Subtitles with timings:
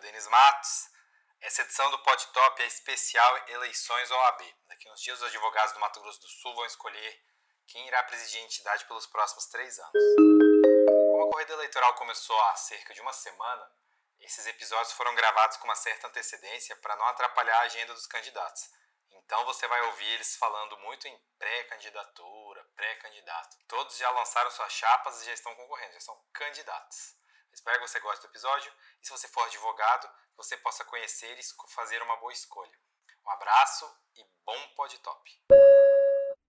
[0.00, 0.88] Denis Matos.
[1.42, 4.54] Essa edição do Pod Top é especial Eleições OAB.
[4.66, 7.22] Daqui uns dias, os advogados do Mato Grosso do Sul vão escolher
[7.66, 9.92] quem irá presidir a entidade pelos próximos três anos.
[9.92, 13.70] Como a corrida eleitoral começou há cerca de uma semana,
[14.20, 18.70] esses episódios foram gravados com uma certa antecedência para não atrapalhar a agenda dos candidatos.
[19.10, 23.58] Então você vai ouvir eles falando muito em pré-candidatura, pré-candidato.
[23.68, 27.19] Todos já lançaram suas chapas e já estão concorrendo, já são candidatos.
[27.52, 28.72] Espero que você goste do episódio
[29.02, 31.42] e se você for advogado, você possa conhecer e
[31.74, 32.70] fazer uma boa escolha.
[33.26, 33.84] Um abraço
[34.16, 35.30] e bom pod top.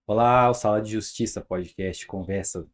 [0.06, 2.68] Olá, o Sala de Justiça Podcast conversa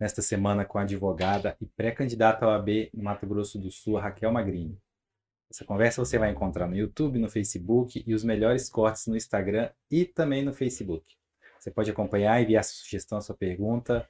[0.00, 4.32] nesta semana com a advogada e pré-candidata ao AB no Mato Grosso do Sul, Raquel
[4.32, 4.80] Magrini.
[5.50, 9.70] Essa conversa você vai encontrar no YouTube, no Facebook e os melhores cortes no Instagram
[9.90, 11.16] e também no Facebook.
[11.58, 14.08] Você pode acompanhar, enviar sua sugestão, sua pergunta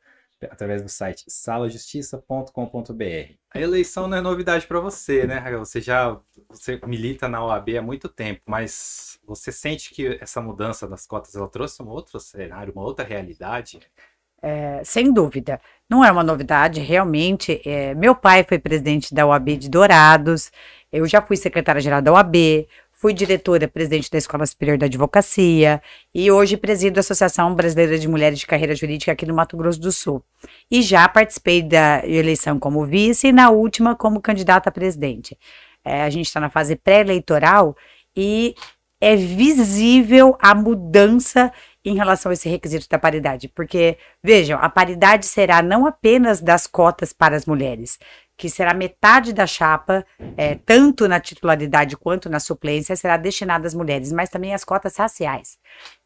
[0.51, 3.35] através do site salajustiça.com.br.
[3.54, 5.65] A eleição não é novidade para você, né, Raquel?
[5.65, 6.18] Você já
[6.49, 11.34] você milita na OAB há muito tempo, mas você sente que essa mudança das cotas
[11.34, 13.80] ela trouxe um outro cenário, uma outra realidade?
[14.40, 15.60] É, sem dúvida.
[15.88, 17.62] Não é uma novidade, realmente.
[17.65, 20.51] É, meu pai foi presidente da OAB de Dourados,
[20.93, 22.68] eu já fui secretária-geral da OAB,
[23.03, 25.83] fui diretora, presidente da Escola Superior da Advocacia
[26.15, 29.81] e hoje presido a Associação Brasileira de Mulheres de Carreira Jurídica aqui no Mato Grosso
[29.81, 30.23] do Sul.
[30.71, 35.37] E já participei da eleição como vice e na última como candidata a presidente.
[35.85, 37.77] É, a gente está na fase pré-eleitoral
[38.17, 38.55] e
[39.01, 41.53] é visível a mudança
[41.85, 46.69] em relação a esse requisito da paridade, porque vejam, a paridade será não apenas das
[46.69, 47.99] cotas para as mulheres,
[48.43, 50.04] que será metade da chapa,
[50.37, 54.96] é, tanto na titularidade quanto na suplência, será destinada às mulheres, mas também as cotas
[54.96, 55.60] raciais.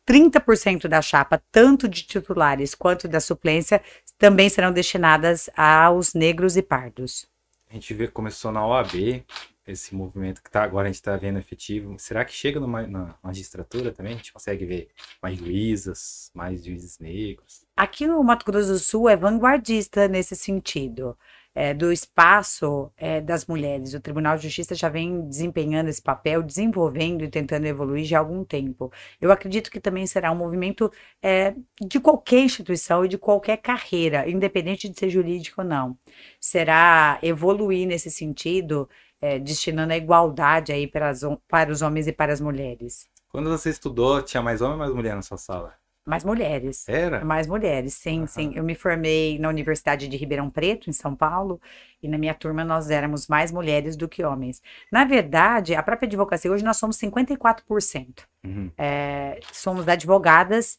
[0.06, 3.80] 30% da chapa, tanto de titulares quanto da suplência,
[4.18, 7.26] também serão destinadas aos negros e pardos.
[7.70, 9.24] A gente vê que começou na OAB,
[9.66, 11.96] esse movimento que tá, agora a gente está vendo efetivo.
[11.98, 14.12] Será que chega numa, na magistratura também?
[14.12, 14.88] A gente consegue ver
[15.22, 17.64] mais juízas, mais juízes negros?
[17.74, 21.16] Aqui no Mato Grosso do Sul é vanguardista nesse sentido
[21.56, 23.94] é, do espaço é, das mulheres.
[23.94, 28.20] O Tribunal de Justiça já vem desempenhando esse papel, desenvolvendo e tentando evoluir já há
[28.20, 28.92] algum tempo.
[29.18, 34.28] Eu acredito que também será um movimento é, de qualquer instituição e de qualquer carreira,
[34.28, 35.96] independente de ser jurídico ou não.
[36.38, 38.86] Será evoluir nesse sentido,
[39.18, 43.08] é, destinando a igualdade aí para, as, para os homens e para as mulheres.
[43.30, 45.74] Quando você estudou, tinha mais homem ou mais mulher na sua sala?
[46.06, 46.88] Mais mulheres.
[46.88, 47.24] Era?
[47.24, 48.26] Mais mulheres, sim, uhum.
[48.28, 48.52] sim.
[48.54, 51.60] Eu me formei na Universidade de Ribeirão Preto, em São Paulo,
[52.00, 54.62] e na minha turma nós éramos mais mulheres do que homens.
[54.90, 58.24] Na verdade, a própria advocacia, hoje nós somos 54%.
[58.44, 58.70] Uhum.
[58.78, 60.78] É, somos advogadas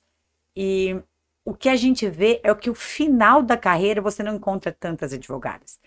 [0.55, 0.95] e
[1.43, 5.11] o que a gente vê é que o final da carreira você não encontra tantas
[5.11, 5.77] advogadas.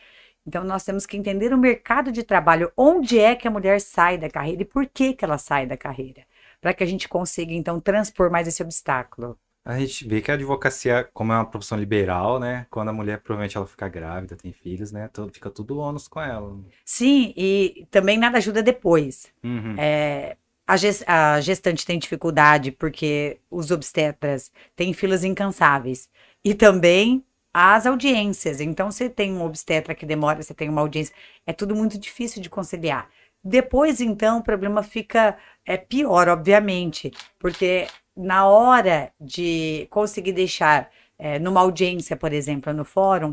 [0.46, 4.18] Então nós temos que entender o mercado de trabalho, onde é que a mulher sai
[4.18, 6.26] da carreira e por que que ela sai da carreira
[6.60, 9.38] para que a gente consiga, então, transpor mais esse obstáculo?
[9.64, 12.66] A gente vê que a advocacia, como é uma profissão liberal, né?
[12.70, 15.08] Quando a mulher provavelmente ela fica grávida, tem filhos, né?
[15.32, 16.58] Fica tudo ônus com ela.
[16.84, 19.28] Sim, e também nada ajuda depois.
[19.44, 19.76] Uhum.
[19.78, 26.08] É, a, gest, a gestante tem dificuldade porque os obstetras têm filas incansáveis.
[26.42, 27.22] E também
[27.52, 28.60] as audiências.
[28.60, 31.14] Então, você tem um obstetra que demora, você tem uma audiência.
[31.46, 33.10] É tudo muito difícil de conciliar.
[33.42, 41.38] Depois, então, o problema fica é, pior, obviamente, porque na hora de conseguir deixar é,
[41.38, 43.30] numa audiência, por exemplo, no fórum,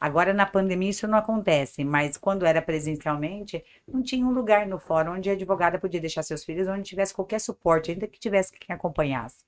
[0.00, 4.78] agora na pandemia isso não acontece, mas quando era presencialmente, não tinha um lugar no
[4.78, 8.52] fórum onde a advogada podia deixar seus filhos, onde tivesse qualquer suporte, ainda que tivesse
[8.52, 9.44] quem acompanhasse.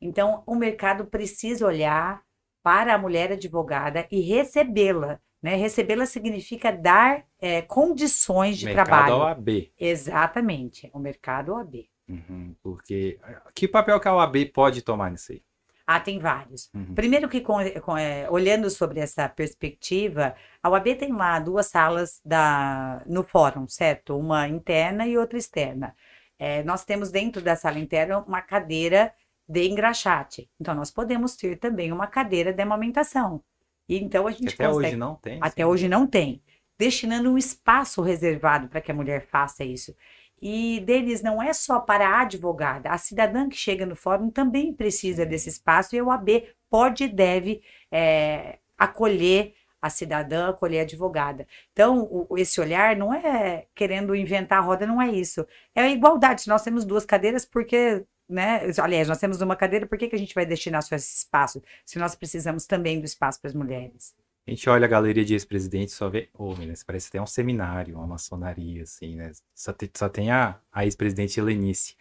[0.00, 2.22] Então, o mercado precisa olhar
[2.62, 5.54] para a mulher advogada e recebê-la né?
[5.54, 9.16] Recebê-la significa dar é, condições de mercado trabalho.
[9.18, 9.70] OAB.
[9.78, 11.88] Exatamente, o mercado OAB.
[12.08, 13.16] Uhum, porque
[13.54, 15.42] que papel que a OAB pode tomar nisso aí?
[15.86, 16.68] Ah, tem vários.
[16.74, 16.94] Uhum.
[16.94, 22.20] Primeiro que, com, com, é, olhando sobre essa perspectiva, a UAB tem lá duas salas
[22.24, 24.18] da, no fórum, certo?
[24.18, 25.94] Uma interna e outra externa.
[26.36, 29.14] É, nós temos dentro da sala interna uma cadeira
[29.48, 30.50] de engraxate.
[30.60, 33.44] Então, nós podemos ter também uma cadeira de amamentação.
[33.88, 35.38] E então a gente até consegue, hoje não tem.
[35.40, 35.68] Até sim.
[35.68, 36.42] hoje não tem.
[36.78, 39.94] Destinando um espaço reservado para que a mulher faça isso.
[40.40, 44.72] E deles não é só para a advogada, a cidadã que chega no fórum também
[44.72, 50.82] precisa desse espaço e o AB pode e deve é, acolher a cidadã, acolher a
[50.82, 51.46] advogada.
[51.72, 55.46] Então, o, esse olhar não é querendo inventar a roda, não é isso.
[55.74, 56.42] É a igualdade.
[56.42, 58.62] Se nós temos duas cadeiras, porque né?
[58.78, 61.62] Aliás, nós temos uma cadeira, por que, que a gente vai destinar só esse espaço?
[61.84, 64.14] Se nós precisamos também do espaço para as mulheres.
[64.46, 68.06] A gente olha a galeria de ex-presidentes só vê homens, parece até um seminário, uma
[68.06, 69.32] maçonaria, assim, né?
[69.52, 71.96] Só tem, só tem a, a ex-presidente Helenice.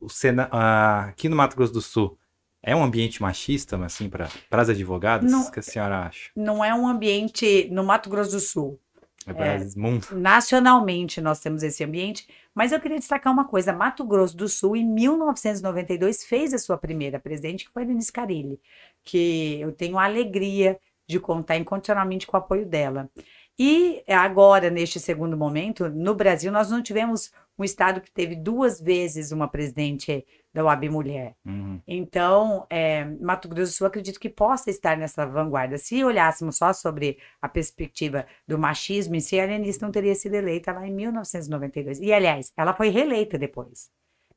[0.00, 2.18] O Sena, a, aqui no Mato Grosso do Sul,
[2.62, 5.30] é um ambiente machista, mas assim, para as advogadas?
[5.32, 6.30] O que a senhora acha?
[6.34, 8.80] Não é um ambiente no Mato Grosso do Sul.
[9.26, 10.06] É para mundo.
[10.12, 14.76] Nacionalmente nós temos esse ambiente, mas eu queria destacar uma coisa: Mato Grosso do Sul,
[14.76, 18.60] em 1992, fez a sua primeira presidente, que foi a Denise Carilli,
[19.02, 20.78] que eu tenho a alegria
[21.08, 23.10] de contar incondicionalmente com o apoio dela.
[23.58, 28.80] E agora, neste segundo momento, no Brasil, nós não tivemos um estado que teve duas
[28.80, 30.26] vezes uma presidente
[30.56, 31.36] da UAB mulher.
[31.44, 31.82] Uhum.
[31.86, 35.76] Então, é, Mato Grosso do Sul, acredito que possa estar nessa vanguarda.
[35.76, 40.32] Se olhássemos só sobre a perspectiva do machismo em si, a Lenice não teria sido
[40.32, 42.00] eleita lá em 1992.
[42.00, 43.90] E, aliás, ela foi reeleita depois,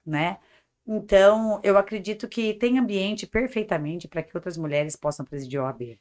[0.05, 0.39] né?
[0.85, 5.97] Então, eu acredito que tem ambiente perfeitamente para que outras mulheres possam presidir a OAB.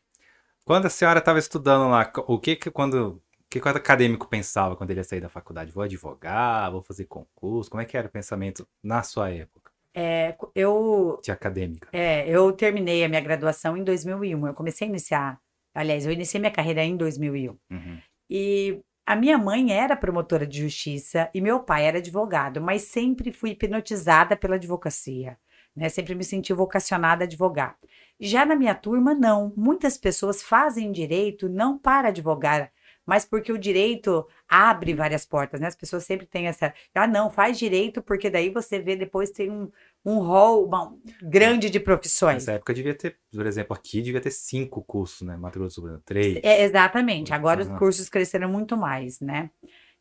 [0.65, 4.27] Quando a senhora estava estudando lá, o que que quando o que que o acadêmico
[4.27, 5.71] pensava quando ele ia sair da faculdade?
[5.71, 7.71] Vou advogar, vou fazer concurso?
[7.71, 11.89] Como é que era o pensamento na sua época É, eu de acadêmica?
[11.93, 14.47] É, eu terminei a minha graduação em 2001.
[14.47, 15.41] Eu comecei a iniciar,
[15.75, 17.51] aliás, eu iniciei minha carreira em 2001.
[17.71, 17.99] Uhum.
[18.31, 23.33] E a minha mãe era promotora de justiça e meu pai era advogado, mas sempre
[23.33, 25.39] fui hipnotizada pela advocacia,
[25.75, 25.89] né?
[25.89, 27.79] Sempre me senti vocacionada a advogar.
[28.21, 29.53] Já na minha turma, não.
[29.57, 32.71] Muitas pessoas fazem direito não para advogar,
[33.09, 35.67] mas porque o direito abre várias portas, né?
[35.67, 39.51] As pessoas sempre têm essa, ah, não, faz direito porque daí você vê depois tem
[39.51, 39.71] um,
[40.05, 42.35] um rol uma- grande de profissões.
[42.45, 45.39] Nessa época devia ter, por exemplo, aqui devia ter cinco cursos, né?
[45.39, 46.39] Mato Grosso do Sul, três.
[46.43, 47.33] É, exatamente.
[47.33, 49.49] Agora os cursos cresceram muito mais, né?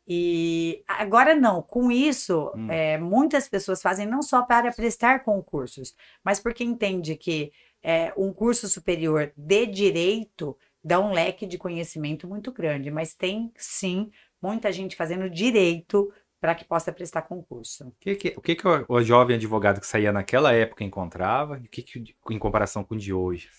[0.06, 2.70] E agora não, com isso, Hum.
[2.70, 5.94] é, muitas pessoas fazem não só para prestar concursos,
[6.24, 7.52] mas porque entende que
[7.82, 10.56] é, um curso superior de direito
[10.88, 16.54] dá um leque de conhecimento muito grande, mas tem sim muita gente fazendo direito para
[16.54, 17.88] que possa prestar concurso.
[17.88, 21.56] O que que, o, que que o, o jovem advogado que saía naquela época encontrava?
[21.56, 23.50] O que que em comparação com o de hoje?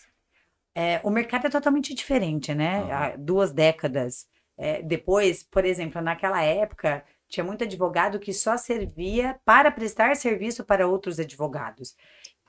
[0.73, 2.79] É, o mercado é totalmente diferente, né?
[2.79, 2.91] Aham.
[2.91, 4.27] Há duas décadas
[4.59, 10.65] é, depois, por exemplo, naquela época, tinha muito advogado que só servia para prestar serviço
[10.65, 11.95] para outros advogados.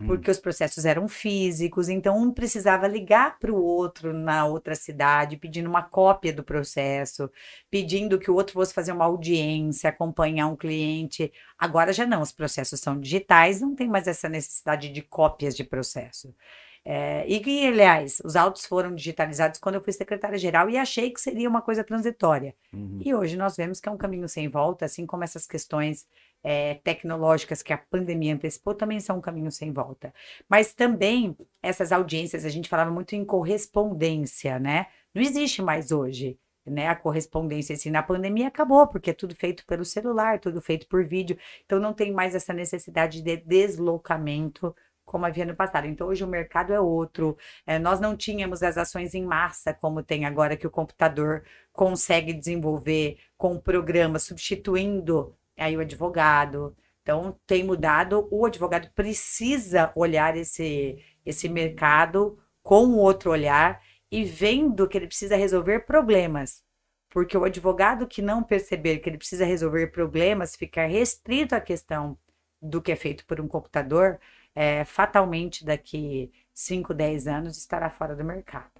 [0.06, 5.36] Porque os processos eram físicos, então um precisava ligar para o outro na outra cidade,
[5.36, 7.30] pedindo uma cópia do processo,
[7.70, 11.32] pedindo que o outro fosse fazer uma audiência, acompanhar um cliente.
[11.58, 15.64] Agora já não, os processos são digitais, não tem mais essa necessidade de cópias de
[15.64, 16.34] processo.
[16.82, 21.20] É, e que, aliás, os autos foram digitalizados quando eu fui secretária-geral e achei que
[21.20, 22.54] seria uma coisa transitória.
[22.72, 23.00] Uhum.
[23.04, 26.06] E hoje nós vemos que é um caminho sem volta, assim como essas questões
[26.42, 30.12] é, tecnológicas que a pandemia antecipou também são um caminho sem volta.
[30.48, 34.86] Mas também essas audiências, a gente falava muito em correspondência, né?
[35.14, 36.38] Não existe mais hoje.
[36.66, 40.86] Né, a correspondência assim, na pandemia acabou, porque é tudo feito pelo celular, tudo feito
[40.86, 44.72] por vídeo, então não tem mais essa necessidade de deslocamento
[45.10, 45.88] como havia no passado.
[45.88, 47.36] Então, hoje o mercado é outro.
[47.66, 51.42] É, nós não tínhamos as ações em massa como tem agora, que o computador
[51.72, 56.76] consegue desenvolver com o programa, substituindo aí o advogado.
[57.02, 58.28] Então, tem mudado.
[58.30, 65.36] O advogado precisa olhar esse, esse mercado com outro olhar e vendo que ele precisa
[65.36, 66.62] resolver problemas.
[67.10, 72.18] Porque o advogado que não perceber que ele precisa resolver problemas, ficar restrito à questão
[72.62, 74.20] do que é feito por um computador,
[74.54, 78.79] é, fatalmente daqui 5, 10 anos estará fora do mercado.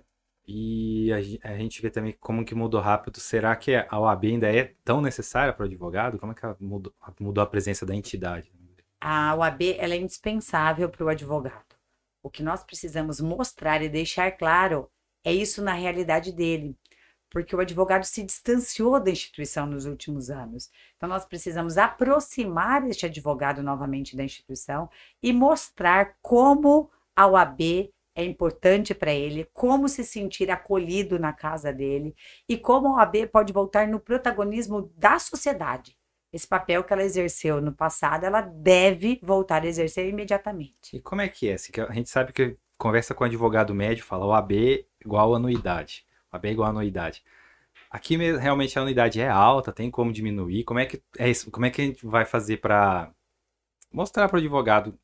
[0.52, 3.21] E a, a gente vê também como que mudou rápido.
[3.21, 6.19] Será que a OAB ainda é tão necessária para o advogado?
[6.19, 8.52] Como é que mudou, mudou a presença da entidade?
[9.00, 11.76] A OAB ela é indispensável para o advogado.
[12.21, 14.90] O que nós precisamos mostrar e deixar claro
[15.25, 16.76] é isso na realidade dele,
[17.30, 20.69] porque o advogado se distanciou da instituição nos últimos anos.
[20.97, 24.90] Então nós precisamos aproximar este advogado novamente da instituição
[25.23, 31.73] e mostrar como a OAB é importante para ele, como se sentir acolhido na casa
[31.73, 32.14] dele
[32.49, 35.97] e como a OAB pode voltar no protagonismo da sociedade.
[36.33, 40.97] Esse papel que ela exerceu no passado, ela deve voltar a exercer imediatamente.
[40.97, 41.55] E como é que é?
[41.55, 46.07] Assim, A gente sabe que conversa com o advogado médio, fala OAB igual anuidade.
[46.33, 47.25] OAB igual anuidade.
[47.90, 50.62] Aqui me- realmente a anuidade é alta, tem como diminuir.
[50.64, 51.50] Como é que é isso?
[51.50, 53.12] Como é que a gente vai fazer para
[53.93, 54.99] mostrar para o advogado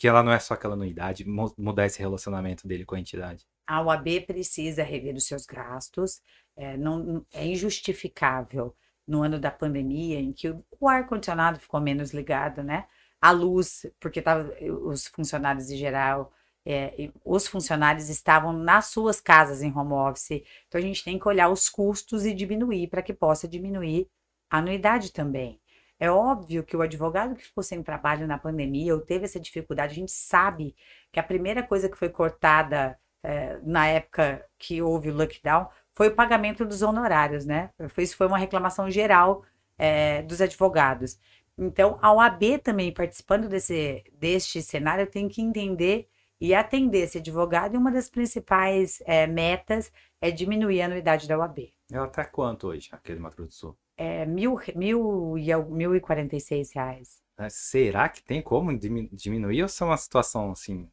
[0.00, 3.46] que ela não é só aquela anuidade, mu- mudar esse relacionamento dele com a entidade?
[3.66, 6.22] A OAB precisa rever os seus gastos.
[6.56, 8.74] É, não, é injustificável
[9.06, 12.86] no ano da pandemia, em que o, o ar-condicionado ficou menos ligado, né?
[13.20, 14.50] A luz, porque tava,
[14.86, 16.32] os funcionários em geral
[16.64, 20.42] é, os funcionários estavam nas suas casas em home office.
[20.66, 24.08] Então a gente tem que olhar os custos e diminuir para que possa diminuir
[24.50, 25.60] a anuidade também.
[26.00, 29.92] É óbvio que o advogado que ficou sem trabalho na pandemia ou teve essa dificuldade,
[29.92, 30.74] a gente sabe
[31.12, 36.08] que a primeira coisa que foi cortada é, na época que houve o lockdown foi
[36.08, 37.70] o pagamento dos honorários, né?
[37.98, 39.44] Isso foi uma reclamação geral
[39.76, 41.18] é, dos advogados.
[41.58, 46.08] Então, a OAB também participando desse, deste cenário tem que entender
[46.40, 49.92] e atender esse advogado, e uma das principais é, metas
[50.22, 51.74] é diminuir a anuidade da OAB.
[51.92, 53.78] Ela está quanto hoje, aquele do Mato Grosso do Sul?
[54.02, 57.20] É mil, mil, e, mil e quarenta e seis reais.
[57.50, 60.90] Será que tem como diminuir ou é uma situação assim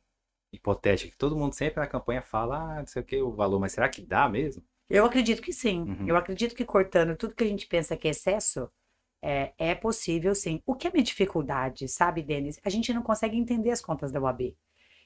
[0.52, 3.62] hipotética que todo mundo sempre na campanha fala, ah, não sei o que o valor,
[3.62, 4.62] mas será que dá mesmo?
[4.90, 5.84] Eu acredito que sim.
[5.84, 6.06] Uhum.
[6.06, 8.70] Eu acredito que cortando tudo que a gente pensa que é excesso,
[9.22, 10.62] é, é possível sim.
[10.66, 12.60] O que é minha dificuldade, sabe, Denis?
[12.62, 14.54] A gente não consegue entender as contas da UAB.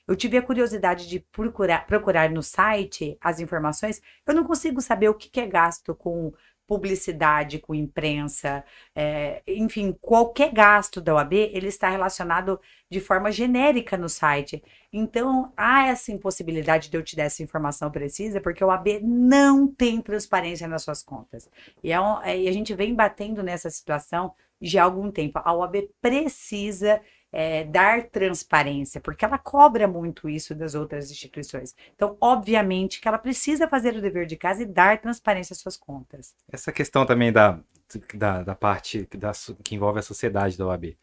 [0.08, 4.02] Eu tive a curiosidade de procurar, procurar no site as informações.
[4.26, 6.34] Eu não consigo saber o que, que é gasto com
[6.72, 8.64] publicidade, com imprensa,
[8.96, 12.58] é, enfim, qualquer gasto da OAB, ele está relacionado
[12.90, 14.64] de forma genérica no site.
[14.94, 19.68] Então, há essa impossibilidade de eu te dar essa informação precisa, porque a OAB não
[19.68, 21.50] tem transparência nas suas contas.
[21.84, 25.42] E, é um, é, e a gente vem batendo nessa situação já há algum tempo.
[25.44, 31.76] A OAB precisa é, dar transparência, porque ela cobra muito isso das outras instituições.
[31.96, 35.78] Então, obviamente que ela precisa fazer o dever de casa e dar transparência às suas
[35.78, 36.36] contas.
[36.52, 37.60] Essa questão também da,
[38.14, 39.32] da, da parte da,
[39.64, 40.98] que envolve a sociedade da OAB.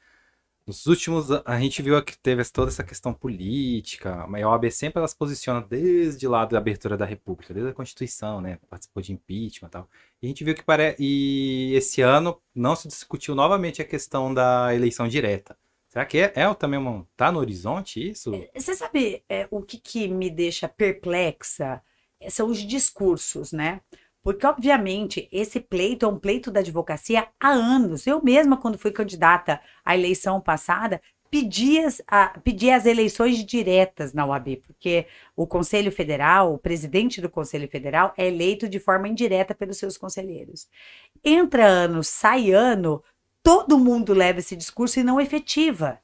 [0.66, 4.99] Nos últimos a gente viu que teve toda essa questão política, mas a OAB sempre
[4.99, 8.58] ela se posiciona desde lá da abertura da República, desde a Constituição, né?
[8.68, 9.88] Participou de impeachment e tal.
[10.20, 10.94] E a gente viu que pare...
[10.99, 15.56] e esse ano não se discutiu novamente a questão da eleição direta.
[15.99, 17.05] Será que é, é também uma.
[17.17, 18.33] Tá no horizonte isso?
[18.33, 21.83] É, você sabe é, o que, que me deixa perplexa?
[22.21, 23.81] É, são os discursos, né?
[24.23, 28.07] Porque, obviamente, esse pleito é um pleito da advocacia há anos.
[28.07, 31.00] Eu mesma, quando fui candidata à eleição passada,
[31.31, 37.21] pedi as, a, pedi as eleições diretas na UAB, porque o Conselho Federal, o presidente
[37.21, 40.69] do Conselho Federal, é eleito de forma indireta pelos seus conselheiros.
[41.25, 43.02] Entra ano, sai ano,
[43.42, 46.00] todo mundo leva esse discurso e não efetiva.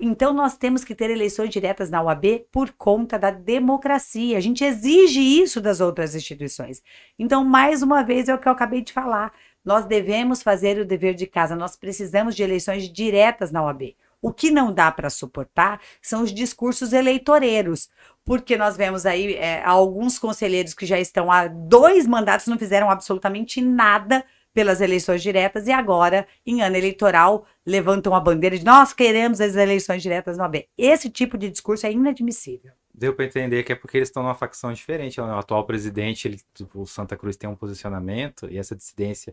[0.00, 4.38] Então, nós temos que ter eleições diretas na UAB por conta da democracia.
[4.38, 6.80] A gente exige isso das outras instituições.
[7.18, 9.32] Então, mais uma vez, é o que eu acabei de falar.
[9.64, 11.56] Nós devemos fazer o dever de casa.
[11.56, 13.96] Nós precisamos de eleições diretas na UAB.
[14.22, 17.88] O que não dá para suportar são os discursos eleitoreiros,
[18.24, 22.90] porque nós vemos aí é, alguns conselheiros que já estão há dois mandatos não fizeram
[22.90, 24.24] absolutamente nada
[24.58, 29.54] pelas eleições diretas e agora, em ano eleitoral, levantam a bandeira de nós queremos as
[29.54, 30.66] eleições diretas no AB.
[30.76, 32.72] Esse tipo de discurso é inadmissível.
[32.92, 35.20] Deu para entender que é porque eles estão numa facção diferente.
[35.20, 35.28] Né?
[35.28, 39.32] O atual presidente, ele, tipo, o Santa Cruz tem um posicionamento e essa dissidência,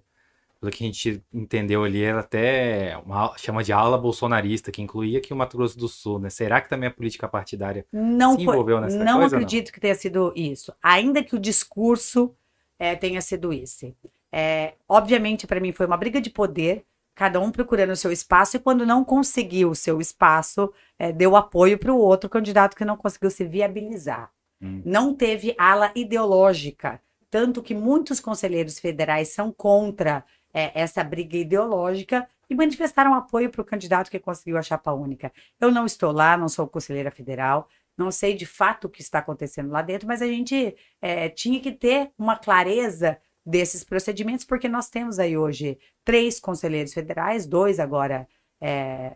[0.61, 5.17] pelo que a gente entendeu ali, ela até uma, chama de ala bolsonarista, que incluía
[5.17, 6.29] aqui o Mato Grosso do Sul, né?
[6.29, 9.09] Será que também a política partidária não se envolveu nessa não coisa?
[9.09, 10.71] Acredito não acredito que tenha sido isso.
[10.83, 12.31] Ainda que o discurso
[12.77, 13.95] é, tenha sido esse.
[14.31, 18.57] É, obviamente, para mim, foi uma briga de poder, cada um procurando o seu espaço,
[18.57, 22.83] e quando não conseguiu o seu espaço, é, deu apoio para o outro candidato que
[22.83, 24.31] não conseguiu se viabilizar.
[24.61, 24.81] Hum.
[24.85, 32.27] Não teve ala ideológica, tanto que muitos conselheiros federais são contra é, essa briga ideológica
[32.49, 35.31] e manifestaram apoio para o candidato que conseguiu a chapa única.
[35.59, 37.67] Eu não estou lá, não sou conselheira federal,
[37.97, 41.59] não sei de fato o que está acontecendo lá dentro, mas a gente é, tinha
[41.59, 47.79] que ter uma clareza desses procedimentos, porque nós temos aí hoje três conselheiros federais, dois
[47.79, 48.27] agora
[48.59, 49.11] é,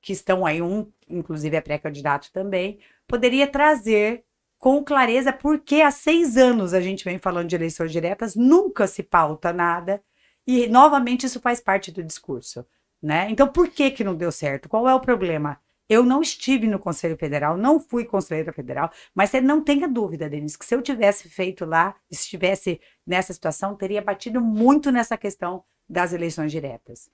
[0.00, 4.24] que estão aí, um inclusive é pré-candidato também, poderia trazer
[4.58, 9.02] com clareza porque há seis anos a gente vem falando de eleições diretas, nunca se
[9.02, 10.02] pauta nada,
[10.46, 12.66] e novamente isso faz parte do discurso.
[13.02, 13.26] Né?
[13.28, 14.68] Então, por que, que não deu certo?
[14.68, 15.60] Qual é o problema?
[15.88, 20.30] Eu não estive no Conselho Federal, não fui conselheira federal, mas você não tenha dúvida,
[20.30, 25.62] Denise, que se eu tivesse feito lá, estivesse nessa situação, teria batido muito nessa questão
[25.88, 27.10] das eleições diretas.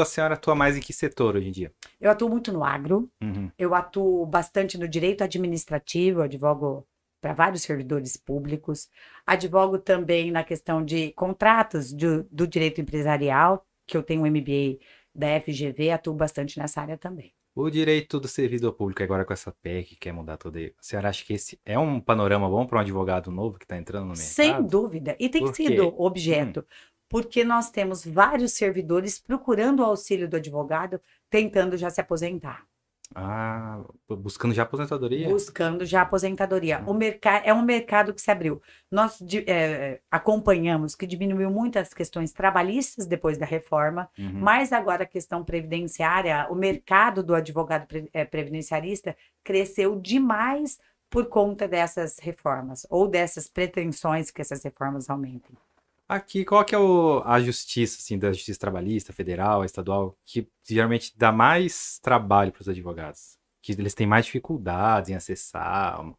[0.00, 1.72] A senhora atua mais em que setor hoje em dia?
[2.00, 3.50] Eu atuo muito no agro, uhum.
[3.56, 6.86] eu atuo bastante no direito administrativo, advogo
[7.20, 8.90] para vários servidores públicos,
[9.24, 14.78] advogo também na questão de contratos do direito empresarial, que eu tenho um MBA
[15.14, 17.32] da FGV, atuo bastante nessa área também.
[17.56, 20.82] O direito do servidor público, agora com essa PEC que quer mudar tudo aí, a
[20.82, 24.06] senhora acha que esse é um panorama bom para um advogado novo que está entrando
[24.06, 24.26] no mercado?
[24.26, 25.16] Sem dúvida.
[25.20, 26.60] E tem sido objeto.
[26.60, 26.64] Hum.
[27.08, 32.66] Porque nós temos vários servidores procurando o auxílio do advogado, tentando já se aposentar.
[33.14, 35.28] Ah, buscando já aposentadoria?
[35.28, 36.82] Buscando já aposentadoria.
[36.86, 38.60] O mercado é um mercado que se abriu.
[38.90, 44.32] Nós é, acompanhamos que diminuiu muitas questões trabalhistas depois da reforma, uhum.
[44.34, 51.26] mas agora a questão previdenciária, o mercado do advogado pre, é, previdenciarista cresceu demais por
[51.26, 55.56] conta dessas reformas ou dessas pretensões que essas reformas aumentem.
[56.08, 61.16] Aqui, qual que é o, a justiça, assim, da justiça trabalhista, federal, estadual, que geralmente
[61.16, 63.38] dá mais trabalho para os advogados?
[63.62, 66.14] Que eles têm mais dificuldades em acessar um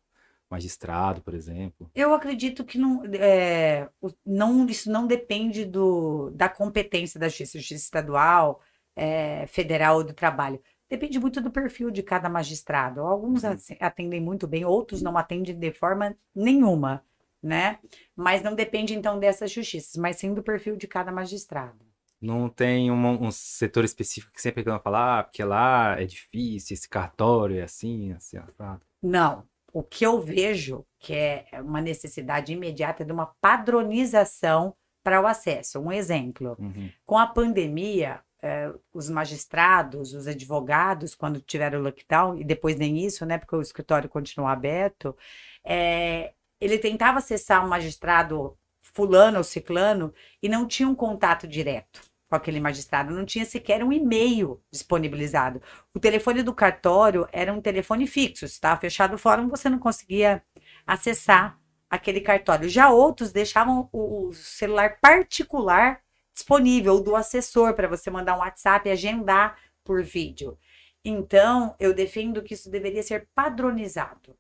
[0.50, 1.90] magistrado, por exemplo?
[1.94, 3.88] Eu acredito que não, é,
[4.26, 8.62] não isso não depende do, da competência da justiça, justiça estadual,
[8.96, 10.60] é, federal ou do trabalho.
[10.90, 13.02] Depende muito do perfil de cada magistrado.
[13.02, 13.56] Alguns uhum.
[13.80, 17.04] atendem muito bem, outros não atendem de forma nenhuma,
[17.46, 17.78] né?
[18.16, 21.86] Mas não depende então dessas justiças, mas sim do perfil de cada magistrado.
[22.20, 26.74] Não tem um, um setor específico que sempre vai falar, ah, porque lá é difícil,
[26.74, 28.82] esse cartório é assim, assim, assado.
[29.02, 29.44] Não.
[29.72, 34.74] O que eu vejo que é uma necessidade imediata é de uma padronização
[35.04, 35.80] para o acesso.
[35.80, 36.90] Um exemplo: uhum.
[37.06, 43.06] com a pandemia, eh, os magistrados, os advogados, quando tiveram o lockdown, e depois nem
[43.06, 45.16] isso, né, porque o escritório continuou aberto,
[45.64, 52.02] eh, ele tentava acessar um magistrado fulano ou ciclano e não tinha um contato direto
[52.28, 55.62] com aquele magistrado, não tinha sequer um e-mail disponibilizado.
[55.94, 60.42] O telefone do cartório era um telefone fixo, estava fechado o fórum, você não conseguia
[60.88, 61.60] acessar
[61.90, 62.68] aquele cartório.
[62.68, 66.02] Já outros deixavam o celular particular
[66.34, 70.58] disponível do assessor para você mandar um WhatsApp e agendar por vídeo.
[71.04, 74.36] Então, eu defendo que isso deveria ser padronizado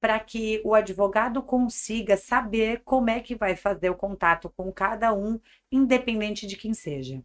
[0.00, 5.12] para que o advogado consiga saber como é que vai fazer o contato com cada
[5.12, 5.38] um,
[5.70, 7.22] independente de quem seja.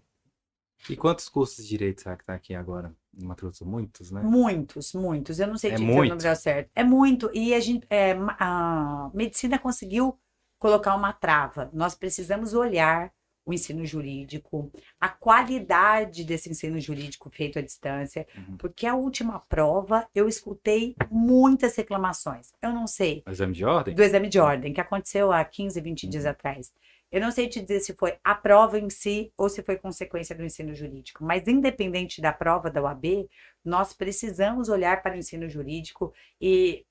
[0.89, 2.94] E quantos cursos de direito será que está aqui agora?
[3.17, 3.65] Em Grosso?
[3.65, 4.22] Muitos, né?
[4.22, 5.39] Muitos, muitos.
[5.39, 6.12] Eu não sei é dizer muito.
[6.12, 6.70] o número certo.
[6.75, 7.32] É muito.
[7.34, 10.20] E a, gente, é, a medicina conseguiu
[10.60, 11.70] colocar uma trava.
[11.74, 13.11] Nós precisamos olhar
[13.46, 18.58] o ensino jurídico, a qualidade desse ensino jurídico feito à distância, uhum.
[18.58, 22.51] porque a última prova eu escutei muitas reclamações.
[22.62, 23.22] Eu não sei.
[23.25, 23.96] Do exame de ordem?
[23.96, 26.10] Do exame de ordem, que aconteceu há 15, 20 uhum.
[26.10, 26.74] dias atrás.
[27.12, 30.36] Eu não sei te dizer se foi a prova em si ou se foi consequência
[30.36, 33.29] do ensino jurídico, mas independente da prova da UAB,
[33.64, 36.84] nós precisamos olhar para o ensino jurídico e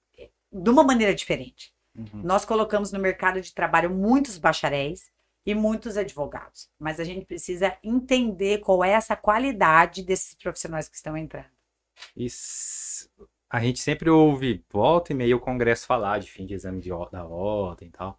[0.53, 1.75] de uma maneira diferente.
[1.97, 2.23] Uhum.
[2.23, 5.11] Nós colocamos no mercado de trabalho muitos bacharéis,
[5.47, 6.69] e muitos advogados.
[6.79, 11.47] Mas a gente precisa entender qual é essa qualidade desses profissionais que estão entrando.
[12.17, 12.27] E
[13.51, 16.91] a gente sempre ouve, volta e meia, o Congresso falar de fim de exame de,
[17.11, 18.19] da ordem e tal.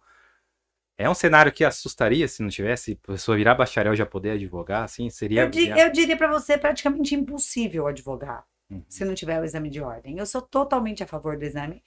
[0.98, 4.84] É um cenário que assustaria se não tivesse a pessoa virar bacharel já poder advogar,
[4.84, 5.42] assim, seria...
[5.42, 8.82] Eu, di eu diria para você praticamente impossível advogar uhum.
[8.88, 10.16] se não tiver o exame de ordem.
[10.16, 11.82] Eu sou totalmente a favor do exame.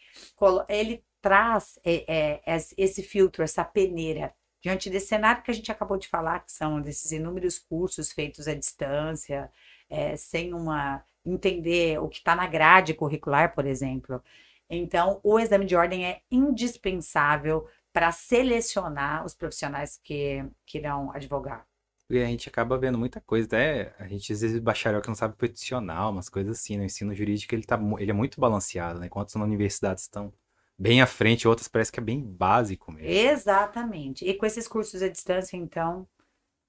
[0.67, 5.97] Ele traz é, é, esse filtro, essa peneira diante desse cenário que a gente acabou
[5.97, 9.51] de falar, que são desses inúmeros cursos feitos à distância,
[9.89, 14.21] é, sem uma entender o que está na grade curricular, por exemplo.
[14.69, 21.65] Então, o exame de ordem é indispensável para selecionar os profissionais que, que irão advogar.
[22.09, 25.15] E a gente acaba vendo muita coisa, até a gente às vezes bacharel que não
[25.15, 29.05] sabe peticionar, umas coisas assim, no ensino jurídico ele, tá, ele é muito balanceado, né?
[29.05, 30.33] Enquanto na universidade estão
[30.79, 33.09] bem à frente, outras parece que é bem básico mesmo.
[33.09, 34.25] Exatamente.
[34.25, 36.07] E com esses cursos à distância, então,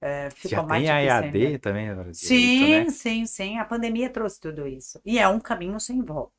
[0.01, 1.57] é, ficou Já mais tem a EAD né?
[1.57, 2.13] também?
[2.13, 2.91] sim, direito, né?
[2.91, 3.57] sim, sim.
[3.57, 4.99] A pandemia trouxe tudo isso.
[5.05, 6.33] E é um caminho sem volta.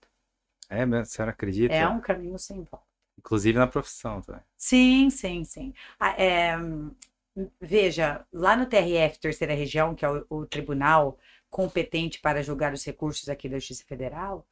[0.69, 1.75] É, a senhora acredita?
[1.75, 2.87] É um caminho sem volta.
[3.19, 4.43] Inclusive na profissão também.
[4.57, 5.73] Sim, sim, sim.
[6.19, 6.57] É,
[7.61, 12.85] veja, lá no TRF, Terceira Região, que é o, o tribunal competente para julgar os
[12.85, 14.47] recursos aqui da Justiça Federal,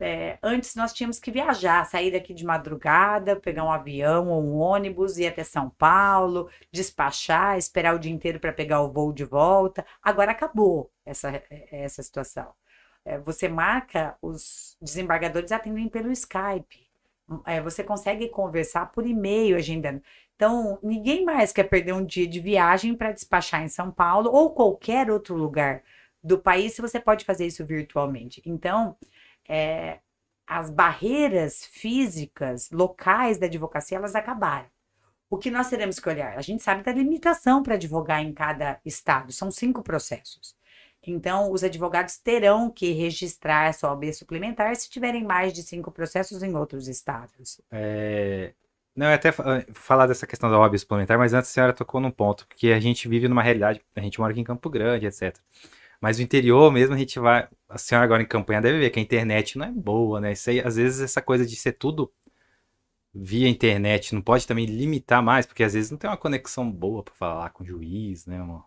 [0.00, 4.56] é, antes nós tínhamos que viajar, sair daqui de madrugada, pegar um avião ou um
[4.56, 9.24] ônibus, ir até São Paulo, despachar, esperar o dia inteiro para pegar o voo de
[9.24, 9.84] volta.
[10.02, 12.50] Agora acabou essa, essa situação.
[13.04, 16.88] É, você marca, os desembargadores atendem pelo Skype.
[17.46, 20.02] É, você consegue conversar por e-mail agendando.
[20.34, 24.54] Então, ninguém mais quer perder um dia de viagem para despachar em São Paulo ou
[24.54, 25.82] qualquer outro lugar
[26.22, 28.42] do país se você pode fazer isso virtualmente.
[28.46, 28.96] Então,
[29.50, 29.98] é,
[30.46, 34.66] as barreiras físicas, locais da advocacia, elas acabaram.
[35.28, 36.38] O que nós teremos que olhar?
[36.38, 40.54] A gente sabe da limitação para advogar em cada estado, são cinco processos.
[41.04, 46.42] Então, os advogados terão que registrar sua OAB suplementar se tiverem mais de cinco processos
[46.42, 47.60] em outros estados.
[47.70, 48.52] É...
[48.94, 49.32] Não, eu até
[49.72, 52.80] falar dessa questão da OAB suplementar, mas antes a senhora tocou num ponto, porque a
[52.80, 55.38] gente vive numa realidade, a gente mora aqui em Campo Grande, etc.
[56.00, 57.48] Mas no interior mesmo a gente vai.
[57.68, 60.32] A senhora agora em campanha deve ver que a internet não é boa, né?
[60.32, 62.10] Isso aí, às vezes, essa coisa de ser tudo
[63.14, 67.02] via internet não pode também limitar mais, porque às vezes não tem uma conexão boa
[67.02, 68.40] para falar com o juiz, né?
[68.40, 68.64] Uma,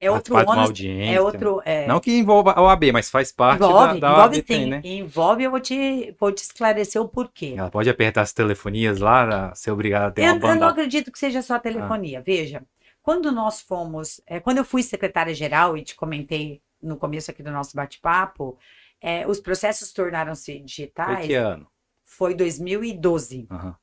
[0.00, 1.14] É outro participar de uma ônus, audiência.
[1.14, 1.62] é outro...
[1.64, 4.42] É, Não que envolva a OAB, mas faz parte envolve, da, da envolve OAB, sim.
[4.42, 4.80] tem, né?
[4.84, 7.54] Envolve, eu vou te, vou te esclarecer o porquê.
[7.56, 10.66] Ela pode apertar as telefonias lá, ser obrigada a ter Eu, uma eu não banda.
[10.66, 10.70] Ah.
[10.70, 12.20] acredito que seja só a telefonia.
[12.20, 12.62] Veja,
[13.02, 17.50] quando nós fomos, é, quando eu fui secretária-geral e te comentei no começo aqui do
[17.50, 18.58] nosso bate-papo,
[19.00, 21.26] é, os processos tornaram-se Foi digitais.
[21.26, 21.66] que ano?
[22.04, 23.46] Foi 2012.
[23.50, 23.76] Aham.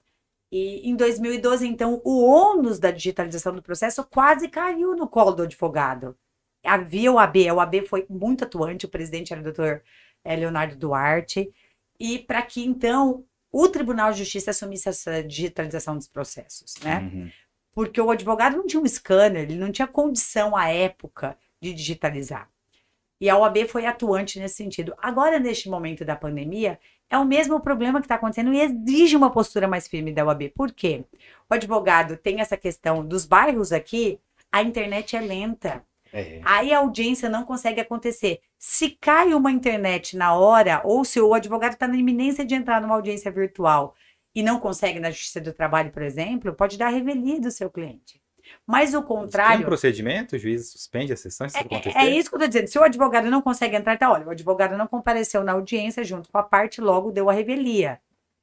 [0.51, 5.43] E em 2012, então, o ônus da digitalização do processo quase caiu no colo do
[5.43, 6.15] advogado.
[6.63, 9.83] Havia o AB, o AB foi muito atuante, o presidente era o doutor
[10.23, 11.51] eh, Leonardo Duarte,
[11.99, 16.99] e para que, então, o Tribunal de Justiça assumisse essa digitalização dos processos, né?
[16.99, 17.31] Uhum.
[17.73, 22.49] Porque o advogado não tinha um scanner, ele não tinha condição à época de digitalizar.
[23.19, 24.93] E a OAB foi atuante nesse sentido.
[24.97, 29.31] Agora, neste momento da pandemia, é o mesmo problema que está acontecendo e exige uma
[29.31, 30.49] postura mais firme da OAB.
[30.49, 31.05] Por quê?
[31.49, 34.19] O advogado tem essa questão dos bairros aqui,
[34.51, 35.83] a internet é lenta.
[36.11, 36.39] É.
[36.43, 38.39] Aí a audiência não consegue acontecer.
[38.57, 42.81] Se cai uma internet na hora, ou se o advogado está na iminência de entrar
[42.81, 43.93] numa audiência virtual
[44.33, 48.21] e não consegue na Justiça do Trabalho, por exemplo, pode dar revelia do seu cliente.
[48.65, 49.65] Mas o Tem um contrário.
[49.65, 51.97] procedimento, o juiz suspende a sessão, se isso acontecer?
[51.97, 52.67] É, é isso que eu tô dizendo.
[52.67, 56.29] Se o advogado não consegue entrar, então, olha, o advogado não compareceu na audiência junto
[56.31, 57.99] com a parte, logo deu a revelia.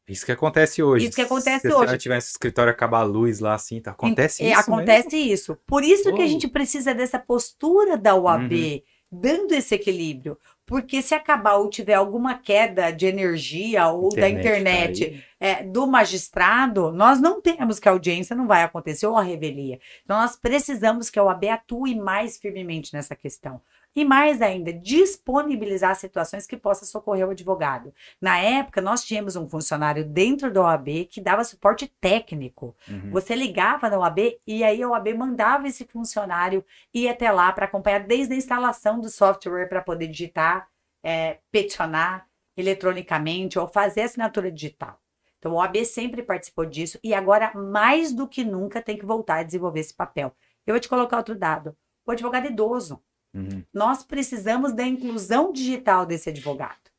[0.09, 1.07] Isso que acontece hoje.
[1.07, 1.97] Isso que acontece Se hoje.
[1.99, 3.93] tivesse escritório acabar a luz lá assim, tá?
[3.93, 5.57] acontece É, isso Acontece isso.
[5.67, 8.81] Por isso que a gente precisa dessa postura da OAB, Uhum.
[9.13, 10.39] Dando esse equilíbrio.
[10.65, 14.21] Porque se acabar ou tiver alguma queda de energia ou mesmo?
[14.21, 15.23] da internet caiu.
[15.39, 19.79] é, do magistrado, nós não temos que a audiência não vai acontecer ou a revelia.
[20.03, 23.61] Então, nós precisamos que a OAB atue mais firmemente nessa questão.
[23.95, 27.93] E mais ainda, disponibilizar situações que possa socorrer o advogado.
[28.21, 32.75] Na época, nós tínhamos um funcionário dentro da OAB que dava suporte técnico.
[32.89, 33.11] Uhum.
[33.11, 37.67] Você ligava na OAB e aí a OAB mandava esse funcionário ir até lá para
[37.67, 40.69] acompanhar desde a instalação do software para poder digitar,
[41.03, 42.27] é, peticionar
[42.57, 44.99] eletronicamente ou fazer assinatura digital.
[45.39, 49.39] Então, a OAB sempre participou disso e agora, mais do que nunca, tem que voltar
[49.39, 50.33] a desenvolver esse papel.
[50.65, 51.77] Eu vou te colocar outro dado.
[52.07, 53.03] O advogado idoso.
[53.35, 53.65] Uhum.
[53.73, 56.91] Nós precisamos da inclusão digital desse advogado.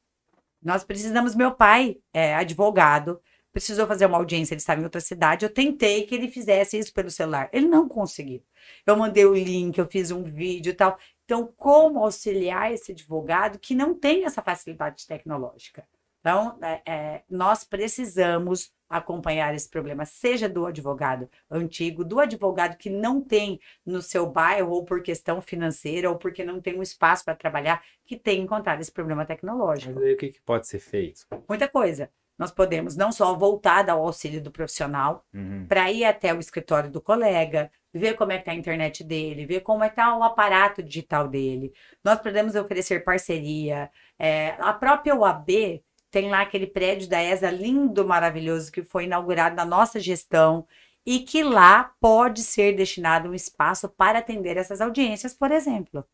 [0.61, 5.45] Nós precisamos, meu pai é advogado, precisou fazer uma audiência, ele estava em outra cidade.
[5.45, 7.49] Eu tentei que ele fizesse isso pelo celular.
[7.53, 8.43] Ele não conseguiu.
[8.85, 10.97] Eu mandei o link, eu fiz um vídeo e tal.
[11.25, 15.87] Então, como auxiliar esse advogado que não tem essa facilidade tecnológica?
[16.23, 22.89] Então, é, é, nós precisamos acompanhar esse problema, seja do advogado antigo, do advogado que
[22.89, 27.25] não tem no seu bairro, ou por questão financeira, ou porque não tem um espaço
[27.25, 29.95] para trabalhar, que tem encontrado esse problema tecnológico.
[29.95, 31.25] Mas aí o que, que pode ser feito?
[31.49, 32.09] Muita coisa.
[32.37, 35.65] Nós podemos não só voltar ao auxílio do profissional, Uhum.
[35.67, 39.45] para ir até o escritório do colega, ver como é que está a internet dele,
[39.45, 41.73] ver como é que está o aparato digital dele.
[42.03, 43.89] Nós podemos oferecer parceria.
[44.17, 49.55] É, a própria UAB tem lá aquele prédio da ESA lindo, maravilhoso, que foi inaugurado
[49.55, 50.67] na nossa gestão
[51.03, 56.05] e que lá pode ser destinado um espaço para atender essas audiências, por exemplo.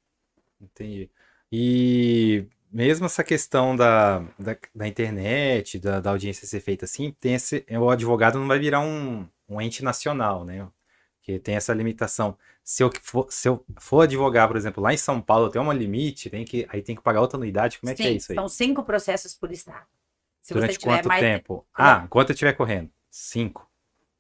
[0.62, 1.12] Entendi.
[1.51, 7.33] E mesmo essa questão da, da, da internet, da, da audiência ser feita assim, tem
[7.33, 10.65] esse, o advogado não vai virar um, um ente nacional, né?
[11.30, 12.36] Que tem essa limitação.
[12.63, 15.76] Se eu for, se eu for advogar, por exemplo, lá em São Paulo, tem uma
[15.76, 17.78] limite, tem que, aí tem que pagar outra anuidade.
[17.78, 18.36] Como é que é Sim, isso aí?
[18.36, 19.86] São cinco processos por estado.
[20.42, 21.68] Se Durante você tiver quanto mais tempo?
[21.72, 22.89] Ah, enquanto eu estiver correndo.
[23.12, 23.70] Cinco.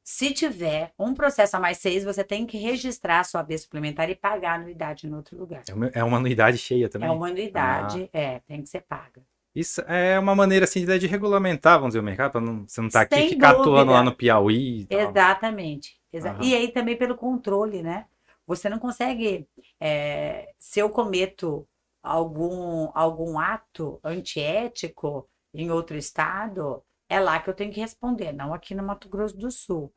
[0.03, 4.07] Se tiver um processo a mais seis, você tem que registrar a sua B suplementar
[4.07, 5.63] e pagar a anuidade em outro lugar.
[5.67, 7.09] É uma- É anuidade cheia também.
[7.09, 9.23] É uma anuidade, é, tem que ser paga.
[9.55, 12.81] Isso é uma maneira assim de, de regulamentar, vamos dizer, o mercado, para não, você
[12.81, 14.85] não estar aqui e Sem ficar atuando lá no Piauí.
[14.87, 15.98] Exatamente.
[16.13, 16.43] Aham.
[16.43, 18.05] E aí também pelo controle, né?
[18.47, 19.47] Você não consegue.
[19.79, 21.67] é, se eu cometo
[22.01, 28.53] algum, algum ato antiético em outro estado, é lá que eu tenho que responder, não
[28.53, 29.93] aqui no Mato Grosso do Sul.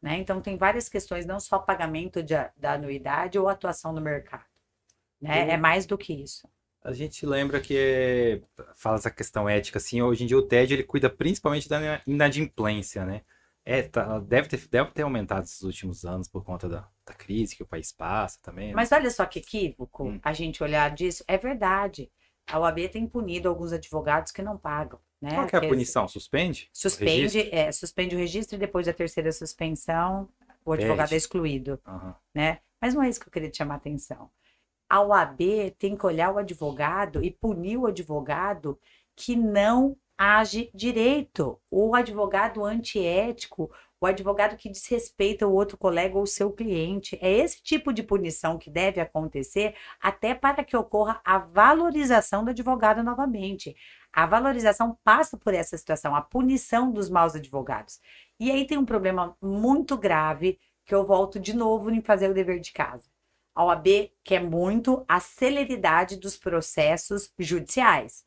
[0.00, 0.18] Né?
[0.18, 4.44] Então, tem várias questões, não só pagamento de da anuidade ou atuação no mercado.
[5.20, 5.50] Né?
[5.50, 6.46] É mais do que isso.
[6.82, 8.42] A gente lembra que
[8.74, 13.06] fala essa questão ética, assim, hoje em dia o TED ele cuida principalmente da inadimplência,
[13.06, 13.22] né?
[13.66, 17.56] É, tá- deve ter, deve ter aumentado esses últimos anos por conta da, da crise
[17.56, 18.68] que o país passa também.
[18.68, 18.74] né?
[18.74, 20.20] Mas olha só que equívoco Hum.
[20.22, 21.24] a gente olhar disso.
[21.26, 22.10] É verdade.
[22.46, 25.00] A OAB tem punido alguns advogados que não pagam.
[25.20, 25.34] Né?
[25.34, 26.06] Qual que é a punição?
[26.06, 26.68] Suspende?
[26.74, 27.56] o Suspende, registro?
[27.58, 30.28] é, suspende o registro e depois da terceira suspensão,
[30.62, 31.14] o advogado Pede.
[31.14, 31.80] é excluído.
[31.86, 32.14] Aham.
[32.34, 32.58] né?
[32.78, 34.30] Mas não é isso que eu queria te chamar a atenção.
[34.90, 38.78] a OAB tem que olhar o advogado e punir o advogado
[39.16, 41.60] que não age direito.
[41.70, 47.18] O advogado antiético, o advogado que desrespeita o outro colega ou seu cliente.
[47.22, 52.50] É esse tipo de punição que deve acontecer até para que ocorra a valorização do
[52.50, 53.74] advogado novamente.
[54.12, 58.00] A valorização passa por essa situação, a punição dos maus advogados.
[58.38, 62.34] E aí tem um problema muito grave que eu volto de novo em fazer o
[62.34, 63.08] dever de casa.
[63.54, 68.24] A OAB quer muito a celeridade dos processos judiciais.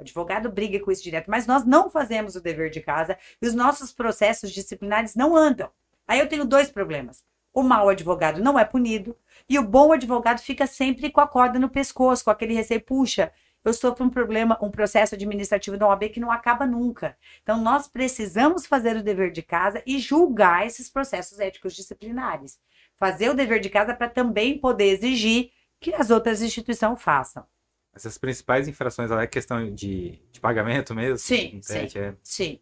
[0.00, 3.46] O advogado briga com isso direto, mas nós não fazemos o dever de casa e
[3.46, 5.70] os nossos processos disciplinares não andam.
[6.08, 7.22] Aí eu tenho dois problemas.
[7.52, 9.14] O mau advogado não é punido
[9.46, 13.30] e o bom advogado fica sempre com a corda no pescoço, com aquele receio, puxa,
[13.62, 17.14] eu sofro um problema, um processo administrativo da OAB que não acaba nunca.
[17.42, 22.58] Então, nós precisamos fazer o dever de casa e julgar esses processos éticos disciplinares.
[22.96, 27.44] Fazer o dever de casa para também poder exigir que as outras instituições façam.
[27.94, 31.18] Essas principais infrações é questão de, de pagamento mesmo?
[31.18, 32.14] Sim, sim, é...
[32.22, 32.60] sim.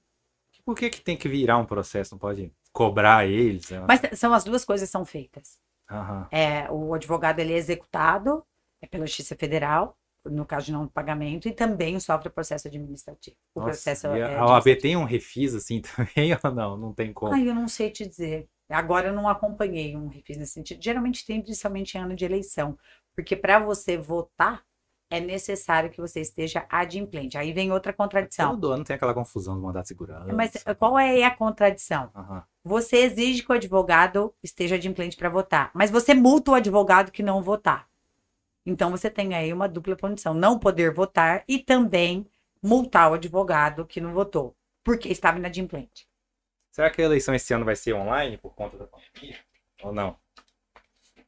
[0.64, 2.14] Por que, que tem que virar um processo?
[2.14, 3.71] Não pode cobrar eles?
[3.71, 3.85] Né?
[3.87, 5.59] Mas são as duas coisas são feitas.
[5.91, 6.27] Uhum.
[6.31, 8.45] É, o advogado ele é executado
[8.81, 13.37] é pela Justiça Federal, no caso de não pagamento, e também sofre o processo administrativo.
[13.55, 16.77] O Nossa, processo a, é a OAB tem um refis assim também ou não?
[16.77, 17.33] Não tem como?
[17.33, 18.49] Ai, eu não sei te dizer.
[18.69, 20.83] Agora eu não acompanhei um refis nesse sentido.
[20.83, 22.79] Geralmente tem, principalmente em ano de eleição.
[23.14, 24.62] Porque para você votar,
[25.11, 27.38] é necessário que você esteja adimplente.
[27.38, 28.51] Aí vem outra contradição.
[28.51, 30.33] Todo ano tem aquela confusão do mandato de segurança.
[30.33, 32.11] Mas qual é a contradição?
[32.14, 32.42] Uhum.
[32.64, 37.23] Você exige que o advogado esteja adimplente para votar, mas você multa o advogado que
[37.23, 37.88] não votar.
[38.66, 42.27] Então você tem aí uma dupla punição, não poder votar e também
[42.62, 46.07] multar o advogado que não votou, porque estava inadimplente.
[46.71, 49.38] Será que a eleição esse ano vai ser online por conta da pandemia?
[49.83, 50.16] Ou não?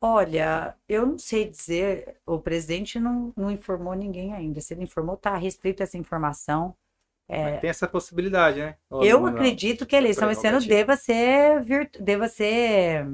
[0.00, 4.60] Olha, eu não sei dizer, o presidente não, não informou ninguém ainda.
[4.60, 6.74] Se ele informou, está restrita essa informação.
[7.28, 8.76] É, tem essa possibilidade, né?
[8.88, 12.02] Ou eu acredito que a eleição esse ano deva ser, virtu...
[12.02, 13.06] deva ser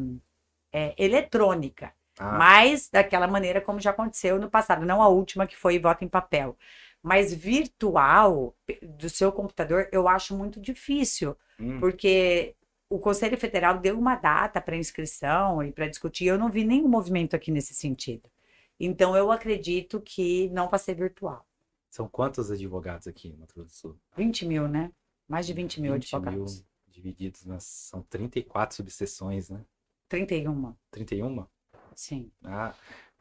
[0.72, 1.92] é, eletrônica.
[2.18, 2.32] Ah.
[2.38, 6.08] Mas daquela maneira como já aconteceu no passado, não a última que foi voto em
[6.08, 6.56] papel.
[7.02, 11.78] Mas virtual, do seu computador, eu acho muito difícil, hum.
[11.78, 12.54] porque
[12.88, 16.26] o Conselho Federal deu uma data para inscrição e para discutir.
[16.26, 18.28] Eu não vi nenhum movimento aqui nesse sentido.
[18.78, 21.46] Então, eu acredito que não vai ser virtual.
[21.90, 23.98] São quantos advogados aqui no Mato Grosso do Sul?
[24.16, 24.92] 20 mil, né?
[25.26, 26.56] Mais de 20 mil 20 advogados.
[26.56, 27.64] Mil divididos nas.
[27.64, 29.64] São 34 subseções, né?
[30.08, 30.74] 31.
[30.90, 31.46] 31?
[31.94, 32.30] Sim.
[32.44, 32.74] Ah,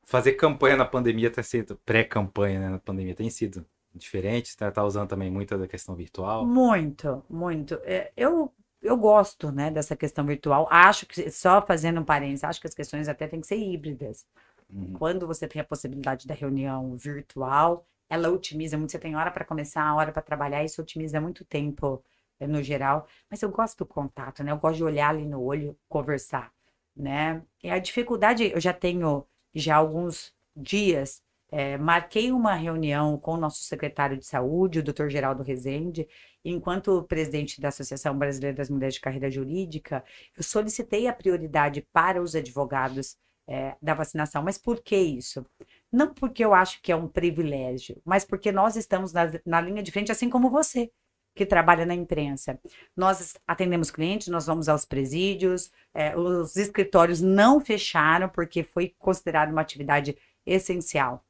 [0.04, 4.48] fazer campanha na pandemia tem sido pré-campanha né, na pandemia tem sido diferente.
[4.48, 6.46] Está tá usando também muito da questão virtual?
[6.46, 7.76] Muito, muito.
[7.84, 8.54] É, eu
[8.86, 10.68] eu gosto, né, dessa questão virtual.
[10.72, 14.26] Acho que, só fazendo um parênteses, acho que as questões até têm que ser híbridas.
[14.70, 14.94] Uhum.
[14.94, 18.92] Quando você tem a possibilidade da reunião virtual, ela otimiza muito.
[18.92, 22.04] Você tem hora para começar, hora para trabalhar, isso otimiza muito tempo
[22.40, 23.08] eh, no geral.
[23.30, 24.52] Mas eu gosto do contato, né?
[24.52, 26.52] Eu gosto de olhar ali no olho, conversar
[26.96, 27.44] né?
[27.64, 33.38] E a dificuldade, eu já tenho já alguns dias, é, marquei uma reunião com o
[33.38, 36.08] nosso secretário de saúde, o doutor Geraldo Rezende,
[36.44, 40.04] enquanto presidente da Associação Brasileira das Mulheres de Carreira Jurídica,
[40.36, 44.44] eu solicitei a prioridade para os advogados é, da vacinação.
[44.44, 45.46] Mas por que isso?
[45.92, 49.84] Não porque eu acho que é um privilégio, mas porque nós estamos na, na linha
[49.84, 50.92] de frente, assim como você
[51.36, 52.60] que trabalha na imprensa.
[52.96, 59.52] Nós atendemos clientes, nós vamos aos presídios, é, os escritórios não fecharam porque foi considerado
[59.52, 61.26] uma atividade essencial.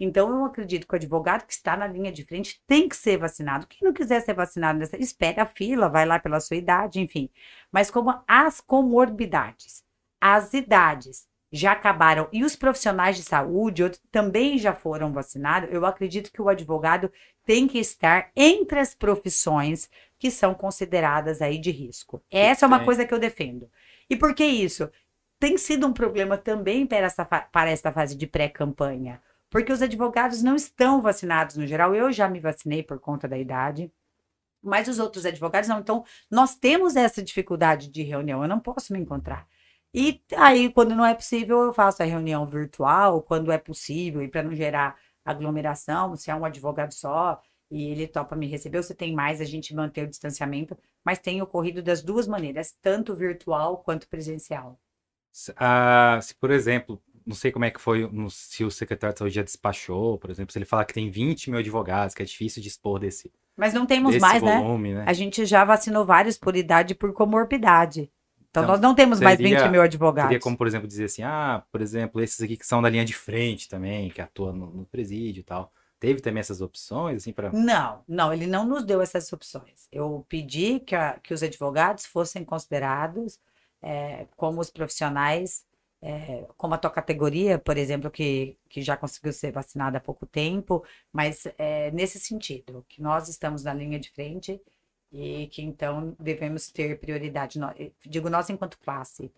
[0.00, 3.16] Então, eu acredito que o advogado que está na linha de frente tem que ser
[3.16, 3.66] vacinado.
[3.66, 7.28] Quem não quiser ser vacinado, espere a fila, vai lá pela sua idade, enfim.
[7.72, 9.82] Mas como as comorbidades,
[10.20, 16.30] as idades já acabaram e os profissionais de saúde também já foram vacinados, eu acredito
[16.30, 17.10] que o advogado
[17.44, 22.22] tem que estar entre as profissões que são consideradas aí de risco.
[22.30, 23.70] Essa é uma coisa que eu defendo.
[24.10, 24.90] E por que isso?
[25.38, 30.42] Tem sido um problema também para essa, para esta fase de pré-campanha, porque os advogados
[30.42, 31.94] não estão vacinados no geral.
[31.94, 33.92] Eu já me vacinei por conta da idade,
[34.62, 35.80] mas os outros advogados não.
[35.80, 38.42] Então, nós temos essa dificuldade de reunião.
[38.42, 39.46] Eu não posso me encontrar.
[39.94, 44.28] E aí, quando não é possível, eu faço a reunião virtual, quando é possível, e
[44.28, 48.94] para não gerar aglomeração, se é um advogado só e ele topa me receber, você
[48.94, 53.78] tem mais, a gente mantém o distanciamento, mas tem ocorrido das duas maneiras, tanto virtual
[53.78, 54.80] quanto presencial.
[55.56, 59.34] Ah, se, por exemplo, não sei como é que foi, se o secretário de saúde
[59.34, 62.62] já despachou, por exemplo, se ele falar que tem 20 mil advogados, que é difícil
[62.62, 63.30] de expor desse.
[63.54, 64.58] Mas não temos mais, né?
[64.58, 65.04] volume, né?
[65.06, 68.10] A gente já vacinou vários por idade e por comorbidade.
[68.50, 70.30] Então, nós não temos mais 20 mil advogados.
[70.30, 73.04] Seria como, por exemplo, dizer assim, ah, por exemplo, esses aqui que são da linha
[73.04, 75.70] de frente também, que atuam no, no presídio e tal.
[76.00, 77.52] Teve também essas opções, assim, para...
[77.52, 79.86] Não, não, ele não nos deu essas opções.
[79.92, 83.38] Eu pedi que, a, que os advogados fossem considerados
[83.82, 85.64] é, como os profissionais,
[86.00, 90.26] é, como a tua categoria, por exemplo, que, que já conseguiu ser vacinada há pouco
[90.26, 94.60] tempo, mas é, nesse sentido, que nós estamos na linha de frente
[95.10, 97.58] e que então devemos ter prioridade,
[98.06, 99.32] digo nós enquanto classe,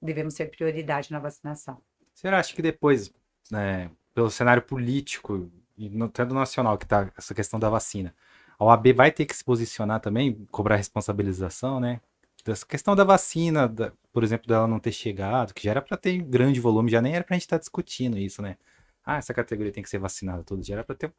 [0.00, 1.80] devemos ter prioridade na vacinação.
[2.14, 3.12] Você acha que depois,
[3.50, 8.14] né, pelo cenário político e no, nacional que está essa questão da vacina,
[8.58, 12.00] a OAB vai ter que se posicionar também, cobrar responsabilização, né?
[12.44, 15.96] Dessa questão da vacina, da, por exemplo, dela não ter chegado, que já era para
[15.96, 18.56] ter grande volume, já nem era para a gente estar tá discutindo isso, né?
[19.04, 21.12] Ah, essa categoria tem que ser vacinada todo dia, era para ter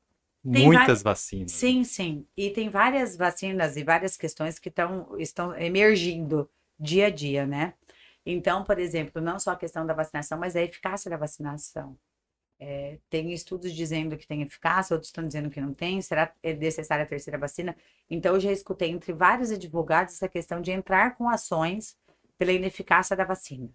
[0.52, 1.52] tem muitas vacinas.
[1.52, 2.28] Sim, sim.
[2.36, 7.74] E tem várias vacinas e várias questões que tão, estão emergindo dia a dia, né?
[8.26, 11.98] Então, por exemplo, não só a questão da vacinação, mas a eficácia da vacinação.
[12.66, 16.02] É, tem estudos dizendo que tem eficácia, outros estão dizendo que não tem.
[16.02, 17.76] Será é necessária a terceira vacina?
[18.10, 21.98] Então, eu já escutei entre vários advogados essa questão de entrar com ações
[22.38, 23.70] pela ineficácia da vacina,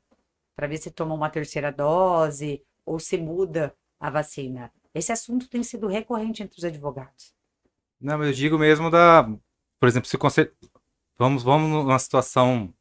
[0.56, 4.72] para ver se toma uma terceira dose ou se muda a vacina.
[4.94, 7.34] Esse assunto tem sido recorrente entre os advogados.
[8.00, 9.28] Não, mas eu digo mesmo da,
[9.78, 10.50] por exemplo, se o conselho,
[11.18, 12.72] vamos, vamos numa situação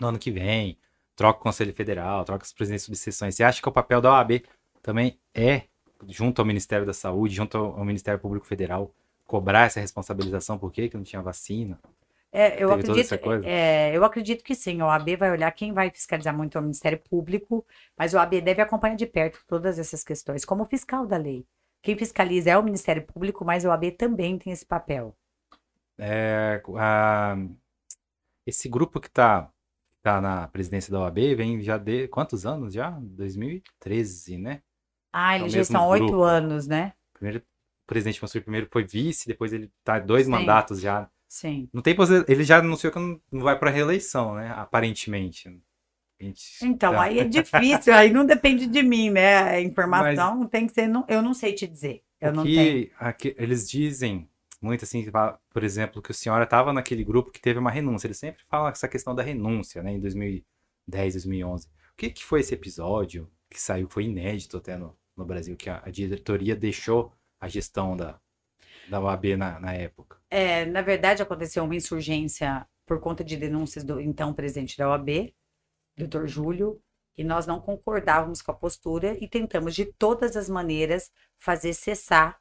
[0.00, 0.78] no ano que vem,
[1.14, 3.34] troca o Conselho Federal, troca os presidentes de subseções.
[3.34, 4.42] Você acha que o papel da OAB
[4.82, 5.62] também é,
[6.08, 8.92] junto ao Ministério da Saúde, junto ao Ministério Público Federal,
[9.24, 11.78] cobrar essa responsabilização por que não tinha vacina?
[12.34, 13.14] É, eu, acredito,
[13.44, 14.80] é, eu acredito que sim.
[14.80, 17.64] O AB vai olhar quem vai fiscalizar muito é o Ministério Público,
[17.96, 21.46] mas o AB deve acompanhar de perto todas essas questões, como fiscal da lei.
[21.82, 25.14] Quem fiscaliza é o Ministério Público, mas o AB também tem esse papel.
[25.98, 27.36] É, a,
[28.46, 29.50] esse grupo que está
[30.02, 32.90] tá na presidência da OAB vem já de quantos anos já?
[32.90, 34.62] 2013, né?
[35.12, 36.92] Ah, eles é já estão oito anos, né?
[37.12, 37.42] Primeiro,
[37.86, 40.30] presidente Mansur primeiro foi vice, depois ele tá dois Sim.
[40.32, 41.08] mandatos já.
[41.28, 41.68] Sim.
[41.72, 41.96] Não tem
[42.28, 44.52] ele já anunciou que não, não vai para reeleição, né?
[44.56, 45.60] Aparentemente.
[46.62, 47.02] Então, tá.
[47.02, 49.38] aí é difícil, aí não depende de mim, né?
[49.38, 52.02] A informação Mas, tem que ser, não, eu não sei te dizer.
[52.20, 52.90] Eu não tenho.
[52.98, 54.28] Aqui, eles dizem
[54.60, 55.04] muito assim,
[55.50, 58.06] por exemplo, que o senhora estava naquele grupo que teve uma renúncia.
[58.06, 59.92] Eles sempre falam essa questão da renúncia, né?
[59.92, 61.66] Em 2010, 2011.
[61.66, 65.68] O que, que foi esse episódio que saiu, foi inédito até no, no Brasil, que
[65.68, 68.20] a, a diretoria deixou a gestão da,
[68.88, 70.18] da OAB na, na época?
[70.30, 75.34] É, na verdade, aconteceu uma insurgência por conta de denúncias do então presidente da OAB,
[75.96, 76.80] doutor Júlio,
[77.16, 82.40] e nós não concordávamos com a postura e tentamos de todas as maneiras fazer cessar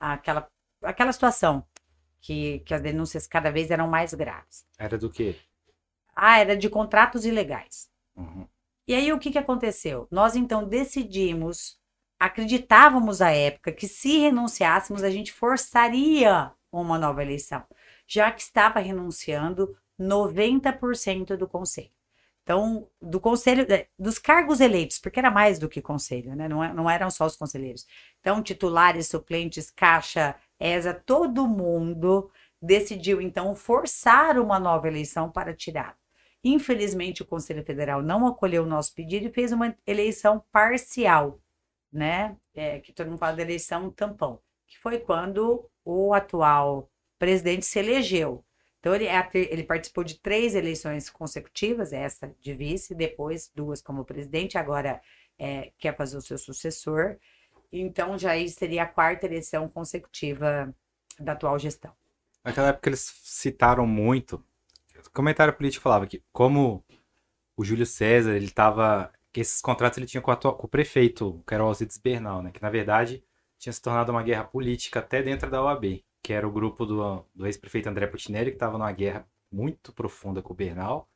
[0.00, 0.48] aquela,
[0.82, 1.66] aquela situação
[2.20, 4.66] que, que as denúncias cada vez eram mais graves.
[4.78, 5.36] Era do quê?
[6.14, 7.88] Ah, era de contratos ilegais.
[8.16, 8.46] Uhum.
[8.86, 10.08] E aí o que, que aconteceu?
[10.10, 11.78] Nós então decidimos,
[12.18, 17.64] acreditávamos à época que se renunciássemos a gente forçaria uma nova eleição,
[18.06, 21.90] já que estava renunciando 90% do conselho.
[22.42, 26.48] Então, do conselho, é, dos cargos eleitos, porque era mais do que conselho, né?
[26.48, 27.86] Não, é, não eram só os conselheiros.
[28.20, 35.94] Então, titulares, suplentes, caixa, ESA, todo mundo decidiu, então, forçar uma nova eleição para tirar.
[36.42, 41.38] Infelizmente, o Conselho Federal não acolheu o nosso pedido e fez uma eleição parcial,
[41.92, 42.36] né?
[42.54, 47.78] É, que todo mundo fala da eleição tampão, que foi quando o atual presidente se
[47.78, 48.44] elegeu.
[48.80, 54.04] Então, ele, é ele participou de três eleições consecutivas, essa de vice, depois duas como
[54.04, 55.00] presidente, agora
[55.38, 57.16] é, quer fazer o seu sucessor.
[57.72, 60.74] Então, já seria a quarta eleição consecutiva
[61.18, 61.92] da atual gestão.
[62.44, 64.42] Naquela época, eles citaram muito.
[65.06, 66.84] O comentário político falava que, como
[67.56, 69.12] o Júlio César, ele estava.
[69.32, 72.50] Que esses contratos ele tinha com, com o prefeito, que era o Alcides Bernal, né?
[72.50, 73.22] Que, na verdade,
[73.58, 77.24] tinha se tornado uma guerra política até dentro da OAB que era o grupo do,
[77.34, 81.08] do ex-prefeito André Putinelli, que estava numa guerra muito profunda com o Bernal.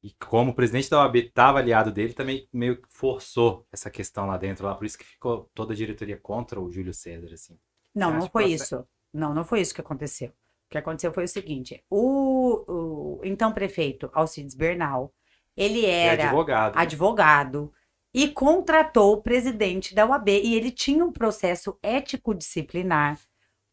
[0.00, 4.26] E como o presidente da OAB estava aliado dele, também meio que forçou essa questão
[4.26, 7.58] lá dentro, lá, por isso que ficou toda a diretoria contra o Júlio César, assim.
[7.92, 8.86] Não, não foi isso.
[9.12, 10.28] Não, não foi isso que aconteceu.
[10.28, 15.12] O que aconteceu foi o seguinte: o, o então prefeito Alcides Bernal,
[15.58, 16.78] ele era advogado.
[16.78, 17.72] advogado
[18.14, 23.18] e contratou o presidente da UAB e ele tinha um processo ético disciplinar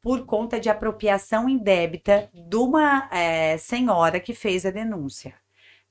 [0.02, 5.34] por conta de apropriação indébita de uma é, senhora que fez a denúncia.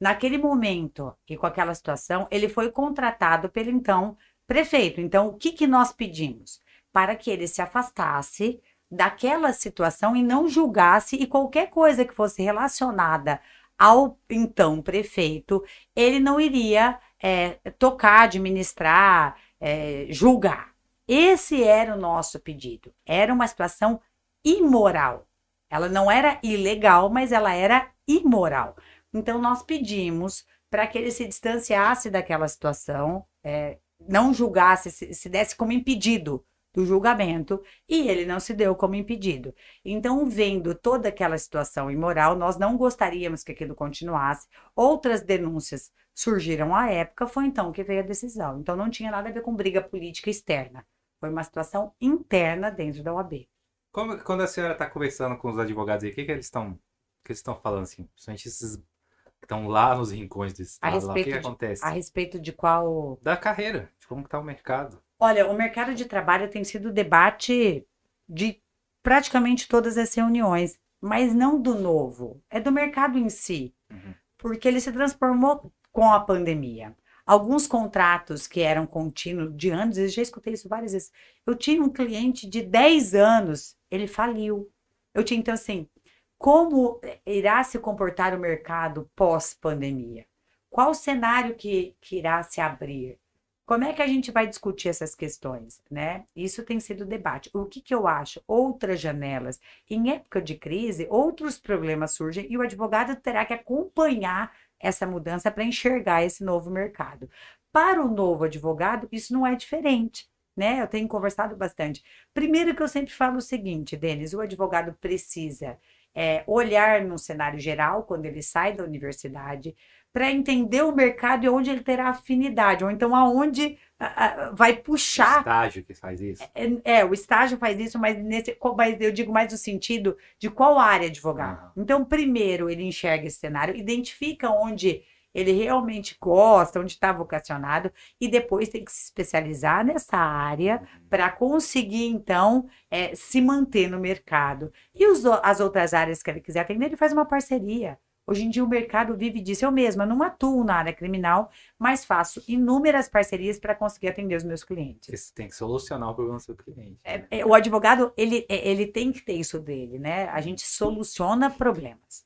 [0.01, 4.17] Naquele momento e com aquela situação, ele foi contratado pelo então
[4.47, 5.01] prefeito.
[5.01, 6.61] Então, o que, que nós pedimos?
[6.93, 12.43] Para que ele se afastasse daquela situação e não julgasse e qualquer coisa que fosse
[12.43, 13.41] relacionada
[13.79, 15.63] ao então prefeito,
[15.95, 20.75] ele não iria é, tocar, administrar, é, julgar.
[21.07, 22.95] Esse era o nosso pedido.
[23.05, 24.01] Era uma situação
[24.45, 25.27] imoral.
[25.71, 28.77] Ela não era ilegal, mas ela era imoral.
[29.13, 35.29] Então, nós pedimos para que ele se distanciasse daquela situação, é, não julgasse, se, se
[35.29, 36.45] desse como impedido
[36.75, 39.55] do julgamento, e ele não se deu como impedido.
[39.85, 44.49] Então, vendo toda aquela situação imoral, nós não gostaríamos que aquilo continuasse.
[44.75, 48.59] Outras denúncias surgiram à época, foi então que veio a decisão.
[48.61, 50.85] Então, não tinha nada a ver com briga política externa.
[51.21, 53.49] Foi uma situação interna dentro da OAB.
[53.93, 56.79] Como, quando a senhora está conversando com os advogados aí, o que, que eles estão
[57.25, 58.05] que eles estão falando assim?
[58.05, 61.85] Principalmente esses que estão lá nos rincões do estado, lá, o que, que de, acontece?
[61.85, 63.19] A respeito de qual...
[63.23, 65.03] Da carreira, de como está o mercado.
[65.25, 67.87] Olha, o mercado de trabalho tem sido debate
[68.29, 68.61] de
[69.03, 74.15] praticamente todas as reuniões, mas não do novo, é do mercado em si, Uhum.
[74.37, 76.95] porque ele se transformou com a pandemia.
[77.25, 81.11] Alguns contratos que eram contínuos de anos, eu já escutei isso várias vezes.
[81.47, 84.71] Eu tinha um cliente de 10 anos, ele faliu.
[85.15, 85.89] Eu tinha, então, assim,
[86.37, 90.27] como irá se comportar o mercado pós-pandemia?
[90.69, 93.19] Qual o cenário que, que irá se abrir?
[93.67, 96.25] Como é que a gente vai discutir essas questões, né?
[96.37, 97.51] Isso tem sido debate.
[97.55, 98.43] O que, que eu acho?
[98.47, 99.59] Outras janelas.
[99.89, 105.51] Em época de crise, outros problemas surgem e o advogado terá que acompanhar essa mudança
[105.51, 107.31] para enxergar esse novo mercado.
[107.73, 110.83] Para o novo advogado, isso não é diferente, né?
[110.83, 112.05] Eu tenho conversado bastante.
[112.35, 115.79] Primeiro que eu sempre falo o seguinte, Denis, o advogado precisa
[116.15, 119.75] é, olhar no cenário geral quando ele sai da universidade
[120.15, 124.73] para entender o mercado e onde ele terá afinidade, ou então aonde a, a, vai
[124.75, 126.43] O puxar estágio que faz isso.
[126.55, 130.49] é, é, o estágio faz isso, mas, nesse, mas eu digo mais no sentido de
[130.51, 131.55] qual área advogar.
[131.59, 131.73] Aham.
[131.77, 135.03] Então, primeiro ele enxerga esse cenário, identifica onde
[135.35, 137.91] ele realmente gosta, onde está vocacionado,
[138.21, 143.99] e depois tem que se especializar nessa área para conseguir, então, é, se manter no
[143.99, 144.73] mercado.
[144.95, 147.99] E os o- as outras áreas que ele quiser atender, ele faz uma parceria.
[148.27, 149.65] Hoje em dia o mercado vive disso.
[149.65, 154.45] Eu mesma não atuo na área criminal, mas faço inúmeras parcerias para conseguir atender os
[154.45, 155.21] meus clientes.
[155.21, 156.99] Você tem que solucionar o problema do seu cliente.
[157.05, 157.27] né?
[157.31, 160.29] É, é, o advogado, ele, é, ele tem que ter isso dele, né?
[160.31, 162.25] A gente soluciona problemas,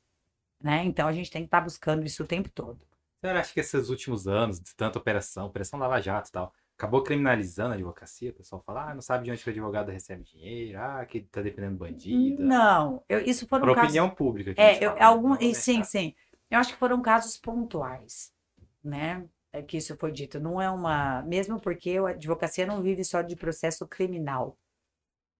[0.61, 0.83] né?
[0.85, 2.79] Então, a gente tem que estar buscando isso o tempo todo.
[3.21, 7.03] Senhora acha que esses últimos anos, de tanta operação, operação Lava Jato e tal, acabou
[7.03, 8.31] criminalizando a advocacia?
[8.31, 11.19] O pessoal fala, ah, não sabe de onde que o advogado recebe dinheiro, ah, que
[11.19, 12.41] tá defendendo bandido.
[12.41, 13.89] Não, eu, isso foram Para casos...
[13.89, 14.53] opinião pública.
[14.55, 16.15] É, eu, fala, algum, não é sim, sim.
[16.49, 18.33] Eu acho que foram casos pontuais,
[18.81, 19.25] né?
[19.51, 20.39] É que isso foi dito.
[20.39, 21.21] Não é uma...
[21.23, 24.57] Mesmo porque a advocacia não vive só de processo criminal,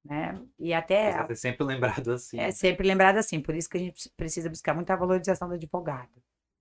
[0.03, 0.41] né?
[0.59, 1.25] E até...
[1.29, 2.37] É sempre lembrado assim.
[2.37, 6.11] É sempre lembrado assim, por isso que a gente precisa buscar muita valorização do advogado.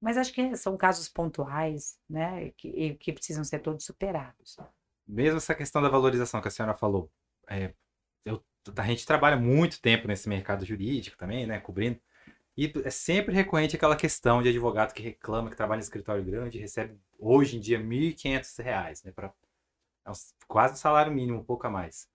[0.00, 4.56] Mas acho que são casos pontuais, né, que, que precisam ser todos superados.
[5.06, 7.10] Mesmo essa questão da valorização que a senhora falou,
[7.48, 7.72] é,
[8.24, 8.44] eu-
[8.76, 12.00] a gente trabalha muito tempo nesse mercado jurídico também, né, cobrindo,
[12.56, 16.58] e é sempre recorrente aquela questão de advogado que reclama que trabalha em escritório grande
[16.58, 19.32] e recebe hoje em dia 1.500 reais, né, pra,
[20.06, 22.08] é uns- quase o salário mínimo, um pouco a mais.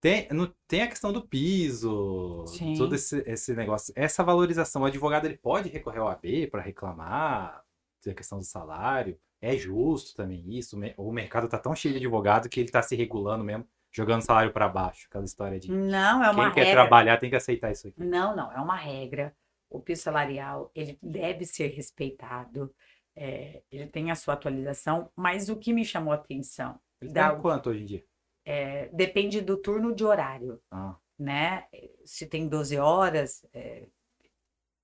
[0.00, 2.74] Tem, no- tem a questão do piso, Sim.
[2.76, 3.92] todo esse, esse negócio.
[3.96, 7.64] Essa valorização, o advogado ele pode recorrer ao AB para reclamar
[8.06, 9.18] a questão do salário.
[9.40, 10.76] É justo também isso.
[10.76, 13.66] O me- O mercado tá tão cheio de advogado que ele tá se regulando mesmo,
[13.90, 15.06] jogando salário para baixo.
[15.08, 16.80] Aquela história de Não, é uma quem quer regra.
[16.82, 18.00] trabalhar tem que aceitar isso aqui.
[18.02, 19.34] Não, não, é uma regra.
[19.70, 22.72] O piso salarial, ele deve ser respeitado,
[23.14, 27.28] é, ele tem a sua atualização, mas o que me chamou a atenção, Ele Dá
[27.28, 28.04] ganha o- quanto hoje em dia?
[28.50, 30.58] É, depende do turno de horário.
[30.70, 31.66] Ah, né?
[32.06, 33.86] Se tem 12 horas, é,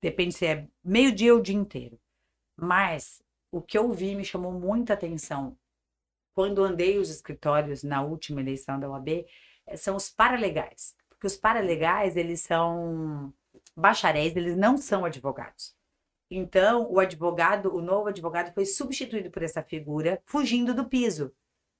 [0.02, 1.98] depende se é meio-dia ou o dia inteiro.
[2.54, 5.56] Mas o que eu vi me chamou muita atenção
[6.34, 9.24] quando andei os escritórios na última eleição da OAB,
[9.66, 10.94] eh, são os paralegais.
[11.08, 13.32] Porque os paralegais, eles são
[13.74, 15.74] bacharéis, eles não são advogados.
[16.30, 21.32] Então, o advogado, o novo advogado foi substituído por essa figura, fugindo do piso.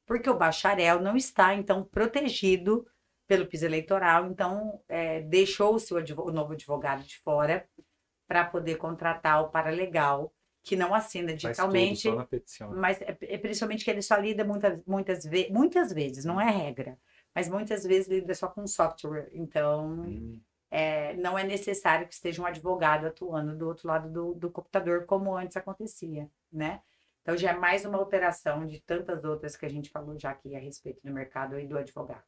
[0.06, 2.86] Porque o bacharel não está, então, protegido
[3.26, 7.66] pelo piso eleitoral, então é, deixou-se o, advo- o novo advogado de fora
[8.26, 10.32] para poder contratar o paralegal,
[10.62, 12.70] que não assina digitalmente, petição.
[12.70, 16.50] mas é, é principalmente que ele só lida muitas, muitas, ve muitas vezes, não é
[16.50, 16.98] regra,
[17.34, 20.40] mas muitas vezes lida só com software, então Hum,
[20.70, 25.06] é, não é necessário que esteja um advogado atuando do outro lado do, do computador,
[25.06, 26.80] como antes acontecia, né?
[27.24, 30.54] Então já é mais uma alteração de tantas outras que a gente falou já aqui
[30.54, 32.22] a respeito do mercado e do advogado.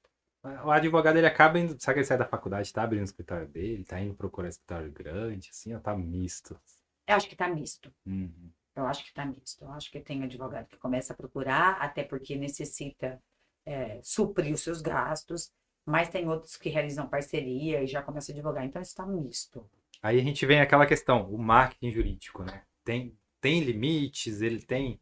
[0.65, 3.47] O advogado ele acaba indo, sabe que ele sai da faculdade, tá abrindo o escritório
[3.47, 6.59] dele, tá indo procurar escritório grande, assim, ó, tá misto.
[7.07, 7.93] Eu acho que tá misto.
[8.07, 8.51] Uhum.
[8.75, 9.65] Eu acho que tá misto.
[9.65, 13.21] Eu acho que tem advogado que começa a procurar, até porque necessita
[13.67, 15.53] é, suprir os seus gastos,
[15.85, 18.65] mas tem outros que realizam parceria e já começam a advogar.
[18.65, 19.69] Então, isso tá misto.
[20.03, 22.63] Aí a gente vem aquela questão, o marketing jurídico, né?
[22.85, 25.01] Tem, tem limites, ele tem.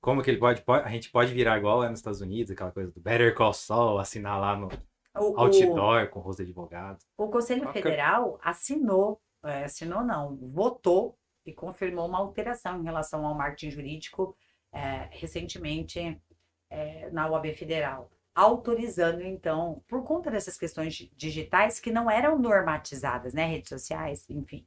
[0.00, 2.70] Como que ele pode, pode- A gente pode virar igual lá nos Estados Unidos, aquela
[2.72, 4.68] coisa do Better Call Saul, assinar lá no
[5.14, 7.04] O, o, outdoor com os advogados.
[7.18, 7.68] o Conselho.
[7.68, 14.36] Federal assinou, é, assinou não, votou e confirmou uma alteração em relação ao marketing jurídico
[14.72, 16.18] é, recentemente
[16.70, 22.38] é, na UAB Federal, autorizando então, por conta dessas questões di- digitais que não eram
[22.38, 24.64] normatizadas, né, redes sociais, enfim,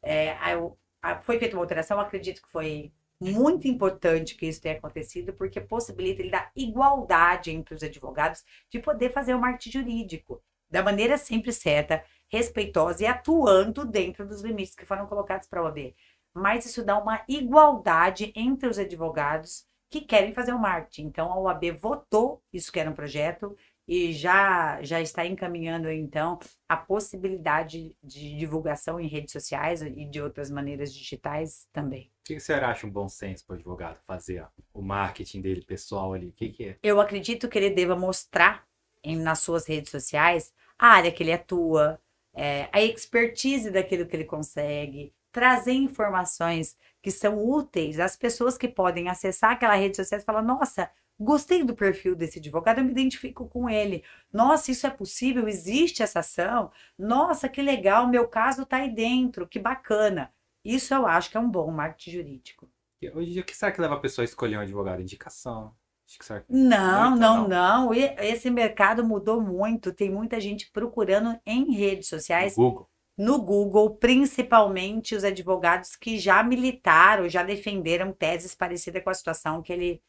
[0.00, 0.76] é, o-
[1.22, 6.22] foi feita uma alteração, acredito que foi muito importante que isso tenha acontecido, porque possibilita
[6.22, 11.52] ele dar igualdade entre os advogados de poder fazer o marketing jurídico da maneira sempre
[11.52, 15.94] certa, respeitosa e atuando dentro dos limites que foram colocados para a OAB.
[16.34, 21.04] Mas isso dá uma igualdade entre os advogados que querem fazer o marketing.
[21.04, 23.54] Então a OAB votou isso que era um projeto
[23.86, 30.20] e já já está encaminhando então a possibilidade de divulgação em redes sociais e de
[30.20, 32.10] outras maneiras digitais também.
[32.22, 36.14] O que você acha um bom senso para o advogado fazer o marketing dele pessoal
[36.14, 36.28] ali?
[36.28, 36.76] O que, que é?
[36.82, 38.64] Eu acredito que ele deva mostrar
[39.02, 42.00] em- nas suas redes sociais a área que ele atua,
[42.34, 48.68] é, a expertise daquilo que ele consegue, trazer informações que são úteis às pessoas que
[48.68, 52.90] podem acessar aquela rede social e falar: nossa, gostei do perfil desse advogado, eu me
[52.90, 54.02] identifico com ele.
[54.32, 55.48] Nossa, isso é possível?
[55.48, 56.70] Existe essa ação?
[56.98, 60.32] Nossa, que legal, meu caso está aí dentro, que bacana.
[60.64, 62.70] Isso eu acho que é um bom marketing jurídico.
[63.00, 65.00] Que- Hoje em dia, o que será que leva a pessoa a escolher um advogado?
[65.02, 65.74] Indicação.
[66.06, 66.18] Que
[66.50, 67.48] Não, não, não.
[67.48, 67.94] não.
[67.94, 69.92] E- Esse mercado mudou muito.
[69.94, 72.90] Tem muita gente procurando em redes sociais, No Google.
[73.16, 79.62] no Google, principalmente os advogados que já militaram, já defenderam teses parecidas com a situação
[79.62, 80.02] que ele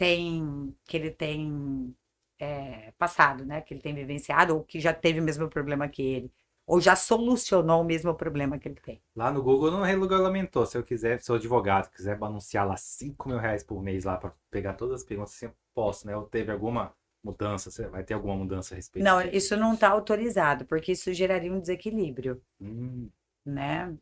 [0.00, 1.94] tem, que ele tem
[2.38, 3.60] é, passado, né?
[3.60, 6.32] Que ele tem vivenciado, ou que já teve o mesmo problema que ele,
[6.66, 9.02] ou já solucionou o mesmo problema que ele tem.
[9.14, 10.64] Lá no Google não regulamentou.
[10.64, 14.16] Se eu quiser, se o advogado quiser anunciar lá 5 mil reais por mês lá
[14.16, 16.16] para pegar todas as perguntas, assim, eu posso, né?
[16.16, 17.70] Ou teve alguma mudança?
[17.90, 19.36] Vai ter alguma mudança a respeito Não, disso?
[19.36, 22.40] isso não está autorizado, porque isso geraria um desequilíbrio.
[22.60, 23.10] Hum,
[23.44, 23.94] né?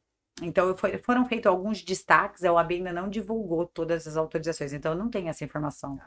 [0.43, 4.93] Então foi- foram feitos alguns destaques, a OAB ainda não divulgou todas as autorizações, então
[4.93, 5.99] eu não tenho essa informação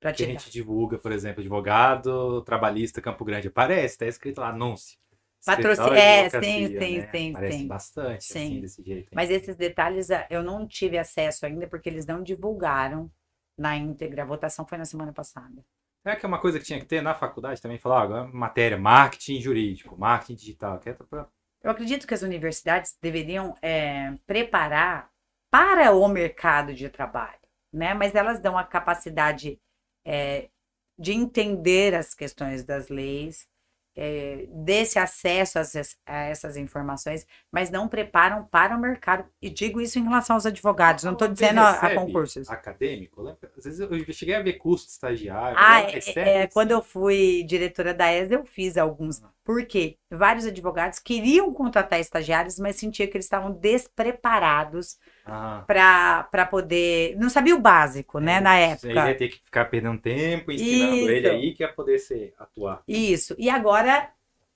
[0.00, 3.48] para que a gente divulga, por exemplo, advogado trabalhista Campo Grande.
[3.48, 4.98] Aparece, tá escrito lá, anúncio.
[5.46, 5.62] De
[5.94, 7.08] é, sim, sim, né?
[7.12, 7.68] sim, Aparece sim.
[7.68, 8.60] bastante, assim, Sim.
[8.60, 9.04] desse jeito.
[9.04, 9.10] hein?
[9.14, 13.10] Mas esses detalhes ah, eu não tive acesso ainda porque eles não divulgaram
[13.56, 14.22] na íntegra.
[14.22, 15.64] A votação foi na semana passada.
[16.02, 17.78] Será que é uma coisa que tinha que ter na faculdade também?
[17.78, 20.78] Falar, ó, agora matéria, marketing jurídico, marketing digital.
[20.78, 21.28] Que é pra...
[21.66, 25.10] Eu acredito que as universidades deveriam é, preparar
[25.50, 27.40] para o mercado de trabalho,
[27.72, 27.92] né?
[27.92, 29.58] Mas elas dão a capacidade
[30.06, 30.48] é,
[30.96, 33.48] de entender as questões das leis,
[33.96, 39.28] é, desse acesso a essas, a essas informações, mas não preparam para o mercado.
[39.42, 42.48] E digo isso em relação aos advogados, não estou Você dizendo a, a concursos.
[42.48, 43.22] Acadêmico?
[43.22, 43.50] Lembra?
[43.58, 45.58] Às vezes eu cheguei a ver curso de estagiário.
[45.58, 45.98] Ah, né?
[46.14, 49.20] é, é, quando eu fui diretora da ESA, eu fiz alguns.
[49.46, 49.96] Por quê?
[50.10, 57.16] Vários advogados queriam contratar estagiários, mas sentiam que eles estavam despreparados Ah, para poder.
[57.16, 59.14] Não sabia o básico, né, é, na Ele ia época.
[59.14, 61.10] ter que ficar perdendo tempo ensinando Isso.
[61.10, 62.82] ele aí que ia poder ser, atuar.
[62.88, 63.34] Isso.
[63.38, 64.10] E agora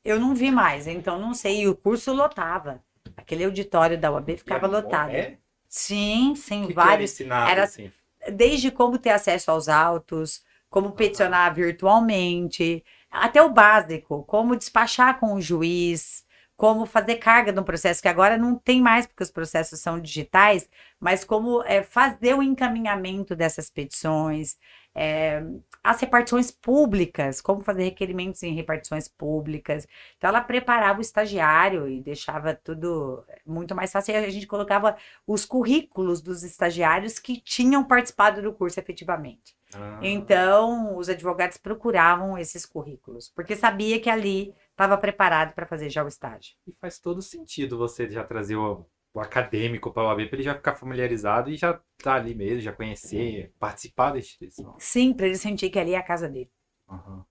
[0.05, 1.63] eu não vi mais, então não sei.
[1.63, 2.83] E o curso lotava.
[3.17, 5.11] Aquele auditório da UAB ficava bom, lotado.
[5.11, 5.39] É?
[5.69, 7.13] Sim, sim, que que era vários.
[7.13, 7.93] ensinado, era- assim?
[8.33, 15.35] desde como ter acesso aos autos, como peticionar virtualmente, até o básico, como despachar com
[15.35, 16.25] o juiz,
[16.57, 20.69] como fazer carga no processo, que agora não tem mais, porque os processos são digitais,
[21.01, 24.59] mas como é, fazer o encaminhamento dessas petições,
[24.95, 25.43] é,
[25.83, 29.87] as repartições públicas, como fazer requerimentos em repartições públicas.
[30.17, 34.13] Então, ela preparava o estagiário e deixava tudo muito mais fácil.
[34.13, 39.57] E a gente colocava os currículos dos estagiários que tinham participado do curso efetivamente.
[39.75, 45.89] Ah, Então, os advogados procuravam esses currículos, porque sabia que ali estava preparado para fazer
[45.91, 46.57] já o estágio.
[46.67, 50.43] E faz todo sentido você já trazer o, o acadêmico para o OAB para ele
[50.43, 54.77] já ficar familiarizado e já estar ali mesmo, já conhecer, participar da instituição.
[54.79, 56.51] Sim, para ele sentir que ali é a casa dele.
[56.89, 57.25] Aham.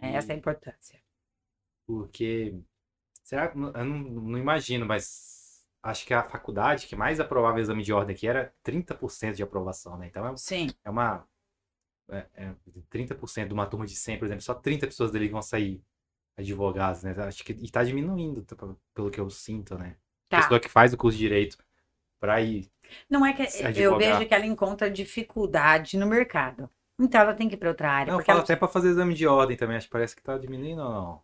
[0.00, 0.14] né?
[0.14, 1.00] Essa é a importância.
[1.86, 2.58] Porque,
[3.22, 7.60] será que, eu não, não imagino, mas acho que a faculdade que mais aprovava o
[7.60, 10.08] exame de ordem aqui era 30% de aprovação, né?
[10.08, 11.26] Então é, Sim, é uma.
[12.08, 12.54] É, é
[12.90, 15.80] 30% de uma turma de 100, por exemplo, só 30 pessoas dali vão sair
[16.36, 17.12] advogados, né?
[17.18, 18.56] Acho que e tá diminuindo, tá,
[18.94, 19.96] pelo que eu sinto, né?
[20.28, 20.42] Tá.
[20.42, 21.58] pessoa que faz o curso de direito
[22.20, 22.70] para ir.
[23.10, 23.42] Não é que
[23.80, 26.70] eu vejo que ela encontra dificuldade no mercado.
[26.98, 28.12] Então ela tem que ir para outra área.
[28.12, 30.38] Não, fala ela- até para fazer exame de ordem também, acho que parece que tá
[30.38, 31.22] diminuindo ou não.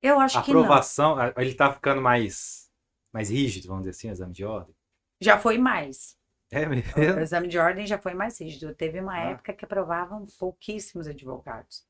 [0.00, 2.70] Eu acho A que aprovação, ele tá ficando mais,
[3.12, 4.74] mais rígido, vamos dizer assim, o exame de ordem.
[5.20, 6.16] Já foi mais.
[6.50, 7.20] É O mesmo?
[7.20, 8.74] exame de ordem já foi mais rígido.
[8.74, 9.30] Teve uma Ah.
[9.32, 11.84] época que aprovavam pouquíssimos advogados.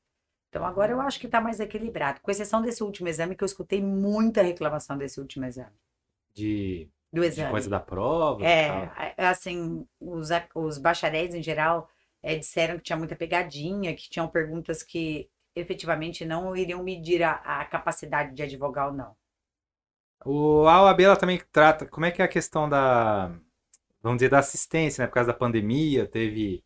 [0.49, 3.45] Então agora eu acho que está mais equilibrado, com exceção desse último exame, que eu
[3.45, 5.75] escutei muita reclamação desse último exame.
[6.33, 7.51] De, Do de exame.
[7.51, 8.45] coisa da prova.
[8.45, 9.25] É, tal.
[9.25, 11.89] assim, os, os bacharéis em geral
[12.21, 17.33] é, disseram que tinha muita pegadinha, que tinham perguntas que efetivamente não iriam medir a,
[17.33, 19.15] a capacidade de advogar ou não.
[20.25, 21.85] O a OAB ela também trata.
[21.85, 23.31] Como é que é a questão da.
[24.01, 25.07] Vamos dizer, da assistência, né?
[25.07, 26.63] Por causa da pandemia, teve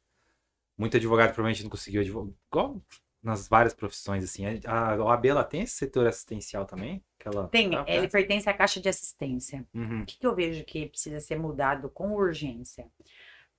[0.78, 2.34] muito advogado que provavelmente não conseguiu advogar.
[2.51, 2.82] Igual
[3.22, 4.43] nas várias profissões, assim.
[4.66, 7.03] A OAB ela tem esse setor assistencial também?
[7.24, 9.65] Que ela Tem, tá- ele pertence à Caixa de Assistência.
[9.74, 10.01] Uhum.
[10.01, 12.86] O que, que eu vejo que precisa ser mudado com urgência?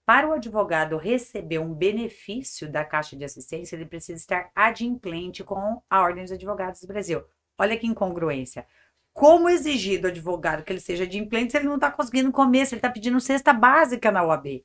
[0.05, 5.81] Para o advogado receber um benefício da Caixa de Assistência, ele precisa estar adimplente com
[5.89, 7.25] a Ordem dos Advogados do Brasil.
[7.57, 8.67] Olha que incongruência.
[9.15, 12.75] Como exigir do advogado que ele seja adimplente se ele não está conseguindo comer, se
[12.75, 14.63] ele está pedindo cesta básica na UAB?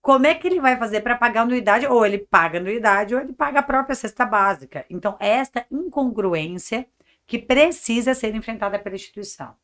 [0.00, 1.84] Como é que ele vai fazer para pagar anuidade?
[1.86, 4.86] Ou ele paga anuidade ou ele paga a própria cesta básica.
[4.88, 6.86] Então, esta incongruência
[7.28, 9.56] que precisa ser enfrentada pela instituição.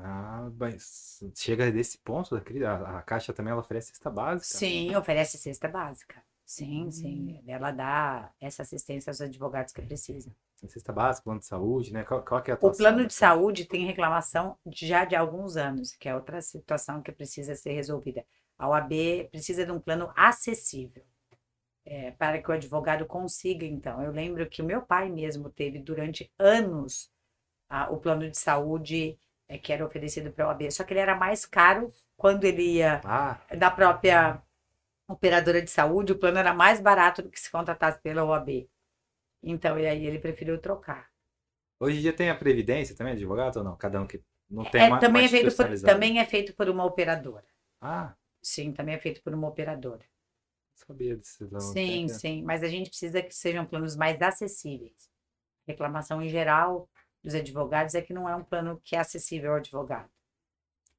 [0.00, 4.58] Ah, mas chega desse ponto, a, a Caixa também ela oferece cesta básica.
[4.58, 6.22] Sim, oferece cesta básica.
[6.44, 6.90] Sim, Hum.
[6.90, 7.42] sim.
[7.46, 10.34] Ela dá essa assistência aos advogados que precisam.
[10.68, 12.04] Cesta básica, plano de saúde, né?
[12.04, 16.08] Qual, qual é a O plano de saúde tem reclamação já de alguns anos, que
[16.08, 18.24] é outra situação que precisa ser resolvida.
[18.58, 21.02] A OAB precisa de um plano acessível.
[21.84, 24.02] É, para que o advogado consiga, então.
[24.02, 27.10] Eu lembro que o meu pai mesmo teve durante anos
[27.68, 29.18] a- o plano de saúde
[29.48, 32.62] é, que era oferecido para a OAB, só que ele era mais caro quando ele
[32.78, 34.42] ia Ah, da própria
[35.08, 38.68] operadora de saúde, o plano era mais barato do que se contratasse pela OAB.
[39.42, 41.10] Então, e aí ele preferiu trocar.
[41.80, 43.76] hoje em dia tem a Previdência também, advogado ou não?
[43.76, 46.54] Cada um que não tem É, uma, também, uma é feito por, também é feito
[46.54, 47.46] por uma operadora.
[47.80, 50.04] Ah, Sim, também é feito por uma operadora.
[50.86, 51.48] Sabia disso.
[51.50, 51.60] não.
[51.60, 52.42] sim, Tem- sim.
[52.42, 55.08] Mas a gente precisa que sejam planos mais acessíveis.
[55.66, 56.88] Reclamação em geral
[57.22, 60.10] dos advogados é que não é um plano que é acessível ao advogado.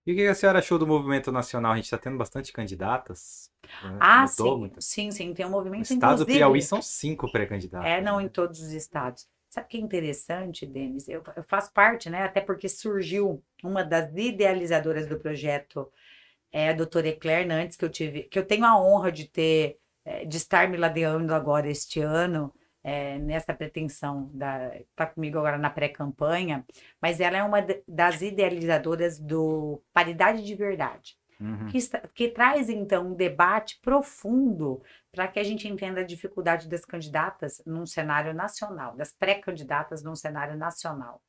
[0.05, 1.73] E o que a senhora achou do movimento nacional?
[1.73, 3.51] A gente está tendo bastante candidatas.
[3.83, 3.97] né?
[3.99, 4.59] Ah, Mudou sim.
[4.59, 4.81] muito.
[4.81, 5.33] Sim, sim.
[5.33, 6.39] Tem um No movimento, estado do inclusive...
[6.39, 7.87] Piauí são cinco pré-candidatos.
[7.87, 8.23] É, não né?
[8.23, 9.27] em todos os estados.
[9.49, 11.07] Sabe o que é interessante, Denis?
[11.09, 12.23] Eu, eu faço parte, né?
[12.23, 15.91] Até porque surgiu uma das idealizadoras do projeto,
[16.51, 19.77] é a doutora Eclair Nantes, que eu tive, que eu tenho a honra de ter,
[20.05, 25.57] eh, de estar me ladeando agora este ano, eh, nessa pretensão da tá comigo agora
[25.57, 26.65] na pré-campanha,
[27.01, 31.65] mas ela é uma das idealizadoras do Paridade de Verdade Uhum.
[31.65, 34.79] que, está- que traz então um debate profundo
[35.11, 40.15] para que a gente entenda a dificuldade das candidatas num cenário nacional, das pré-candidatas num
[40.15, 41.19] cenário nacional.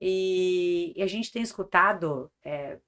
[0.00, 2.78] E, e a gente tem escutado é,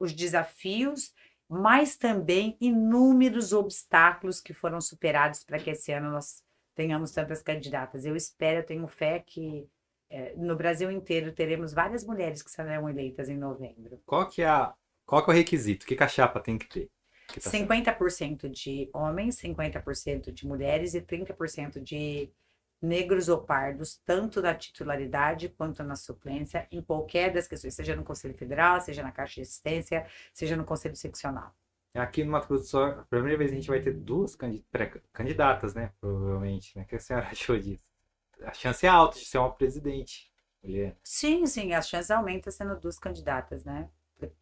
[0.00, 1.12] os desafios,
[1.48, 6.42] mas também inúmeros obstáculos que foram superados para que esse ano nós
[6.74, 8.04] tenhamos tantas candidatas.
[8.04, 9.68] Eu espero, eu tenho fé que
[10.08, 14.00] é, no Brasil inteiro teremos várias mulheres que serão eleitas em novembro.
[14.06, 14.74] Qual que é a,
[15.04, 15.84] qual que é o requisito?
[15.84, 16.90] O que, que a chapa tem que ter?
[17.28, 17.68] Que tá certo?
[17.68, 22.30] 50% de homens, 50% de mulheres e 30% de
[22.80, 28.04] negros ou pardos, tanto na titularidade quanto na suplência, em qualquer das questões, seja no
[28.04, 31.54] Conselho Federal, seja na Caixa de Assistência, seja no Conselho Seccional.
[31.94, 34.64] Aqui no Mato Grosso do Sul, a primeira vez a gente vai ter duas candi-
[34.70, 35.92] pré-candidatas, né?
[36.00, 36.76] Provavelmente.
[36.76, 36.84] Né?
[36.84, 37.84] O que a senhora achou disso?
[38.42, 40.30] A chance é alta de ser uma presidente.
[40.62, 40.96] Mulher.
[41.02, 43.88] Sim, sim, as chances aumentam sendo duas candidatas, né?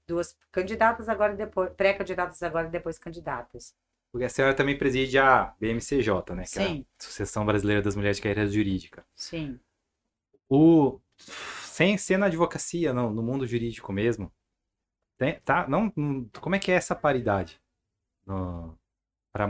[0.07, 3.75] Duas candidatas agora e depois, pré-candidatas agora e depois candidatas.
[4.13, 6.45] Porque a senhora também preside a BMCJ, né?
[6.51, 6.87] Que é Sim.
[7.01, 9.05] a Associação Brasileira das Mulheres de Carreira Jurídica.
[9.17, 9.61] Sim.
[10.49, 14.33] O, sem ser na advocacia, não, no mundo jurídico mesmo,
[15.19, 15.91] tem- tá, não,
[16.41, 17.61] como é que é essa paridade
[19.33, 19.47] para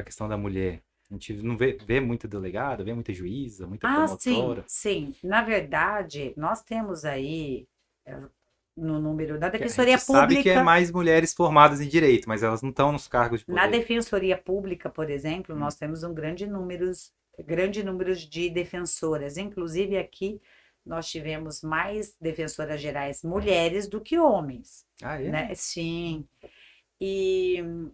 [0.00, 0.82] a questão da mulher?
[1.10, 4.64] A gente não vê, vê muita delegada, vê muita juíza, muita Ah, sim, promotora.
[4.66, 5.14] sim.
[5.22, 7.68] Na verdade, nós temos aí
[8.06, 8.18] eh,
[8.76, 10.64] no número da Defensoria gente sabe que é Pública.
[10.64, 13.60] mais mulheres formadas em direito, mas elas não estão nos cargos de poder.
[13.60, 15.58] Na Defensoria Pública, por exemplo, Hum.
[15.58, 16.90] nós temos um grande número,
[17.44, 19.36] grande número de defensoras.
[19.36, 20.40] Inclusive aqui
[20.84, 25.28] nós tivemos mais defensoras gerais mulheres do que homens, Ah, é?
[25.30, 25.54] né?
[25.54, 26.26] Sim.
[27.00, 27.90] E hum,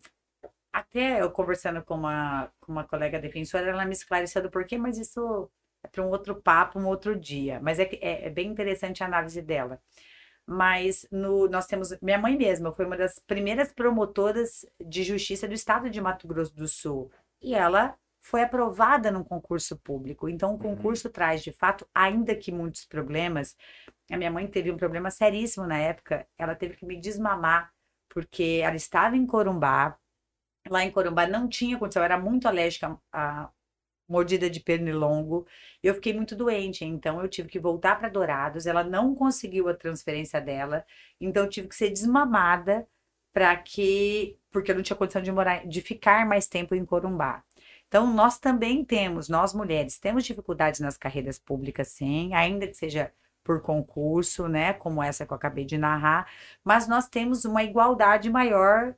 [0.72, 4.98] até eu conversando com uma, com uma colega defensora, ela me esclareceu do porquê, mas
[4.98, 5.50] isso
[5.82, 7.60] é para um outro papo, um outro dia.
[7.62, 9.80] Mas é, é, é bem interessante a análise dela.
[10.50, 11.90] Mas no, nós temos.
[12.00, 16.54] Minha mãe mesma foi uma das primeiras promotoras de justiça do estado de Mato Grosso
[16.56, 17.10] do Sul.
[17.42, 20.28] E ela foi aprovada num concurso público.
[20.28, 20.58] Então, o Uhum.
[20.58, 23.56] concurso traz, de fato, ainda que muitos problemas.
[24.10, 26.26] A minha mãe teve um problema seríssimo na época.
[26.38, 27.72] Ela teve que me desmamar,
[28.08, 29.98] porque ela estava em Corumbá.
[30.68, 33.50] Lá em Corumbá não tinha condição, eu era muito alérgica a
[34.08, 35.46] mordida de pernilongo.
[35.82, 38.66] Eu fiquei muito doente, então eu tive que voltar para Dourados.
[38.66, 40.84] Ela não conseguiu a transferência dela,
[41.20, 42.86] então eu tive que ser desmamada
[43.32, 47.44] para que, porque eu não tinha condição de morar, de ficar mais tempo em Corumbá.
[47.86, 53.12] Então nós também temos, nós mulheres, temos dificuldades nas carreiras públicas, sim, ainda que seja
[53.44, 56.30] por concurso, né, como essa que eu acabei de narrar,
[56.62, 58.94] mas nós temos uma igualdade maior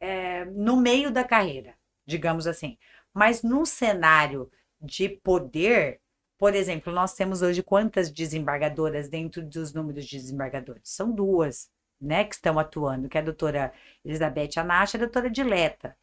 [0.00, 1.74] é, no meio da carreira,
[2.06, 2.76] digamos assim.
[3.14, 4.50] Mas no cenário
[4.80, 6.00] de poder,
[6.36, 10.82] por exemplo, nós temos hoje quantas desembargadoras dentro dos números de desembargadores?
[10.84, 13.72] São duas, né, que estão atuando, que é a doutora
[14.04, 15.96] Elizabeth Anacha e a doutora Dileta.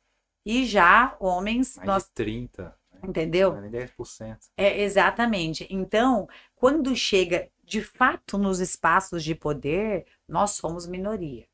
[0.46, 2.64] E já homens, Mais nós, de 30.
[2.64, 3.00] né?
[3.04, 3.52] entendeu?
[3.52, 4.38] Não é nem 10%.
[4.58, 5.68] É, exatamente.
[5.70, 11.48] Então, quando chega de fato nos espaços de poder, nós somos minoria.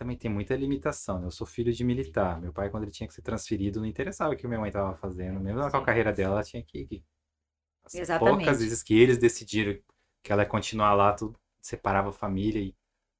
[0.00, 1.26] Também tem muita limitação, né?
[1.26, 2.40] Eu sou filho de militar.
[2.40, 4.96] Meu pai, quando ele tinha que ser transferido, não interessava o que minha mãe estava
[4.96, 5.38] fazendo.
[5.38, 6.86] Mesmo com a carreira dela, ela tinha que.
[6.86, 7.04] que-
[7.84, 8.38] As Exatamente.
[8.38, 9.78] poucas vezes que eles decidiram
[10.22, 12.62] que ela ia continuar lá, tudo separava a família.
[12.62, 12.74] E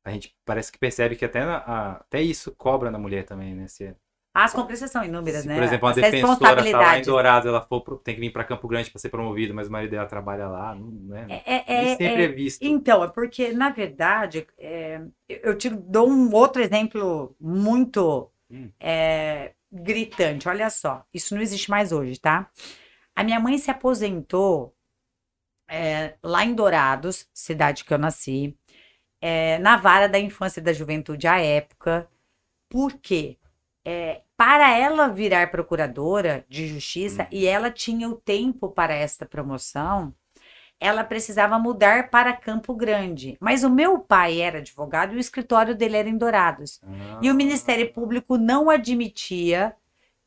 [0.05, 3.55] a gente parece que percebe que até, na- a- até isso cobra na mulher também,
[3.55, 3.68] né?
[3.68, 3.95] Se,
[4.33, 5.57] As compreensões são inúmeras, se, né?
[5.57, 7.03] por exemplo, uma As defensora tá lá em.
[7.03, 9.72] Dourados, ela for pro- tem que vir para Campo Grande para ser promovida, mas o
[9.72, 11.26] marido dela trabalha lá, não, né?
[11.28, 12.62] É, é, é, sempre é- é visto.
[12.62, 18.68] Então, é porque, na verdade, é, eu eu te dou um outro exemplo muito Hum.
[18.81, 20.49] é, gritante.
[20.49, 22.49] Olha só, isso não existe mais hoje, tá?
[23.14, 24.74] A minha mãe se aposentou
[25.68, 28.57] é, lá em Dourados, cidade que eu nasci,
[29.20, 32.09] é, na vara da infância e da juventude à época.
[32.70, 33.39] Por quê?
[33.85, 37.26] É, para ela virar procuradora de justiça, Hum.
[37.31, 40.14] e ela tinha o tempo para esta promoção,
[40.78, 43.37] ela precisava mudar para Campo Grande.
[43.41, 46.81] Mas o meu pai era advogado e o escritório dele era em Dourados.
[47.20, 47.35] E o Ah.
[47.35, 49.74] Ministério Público não admitia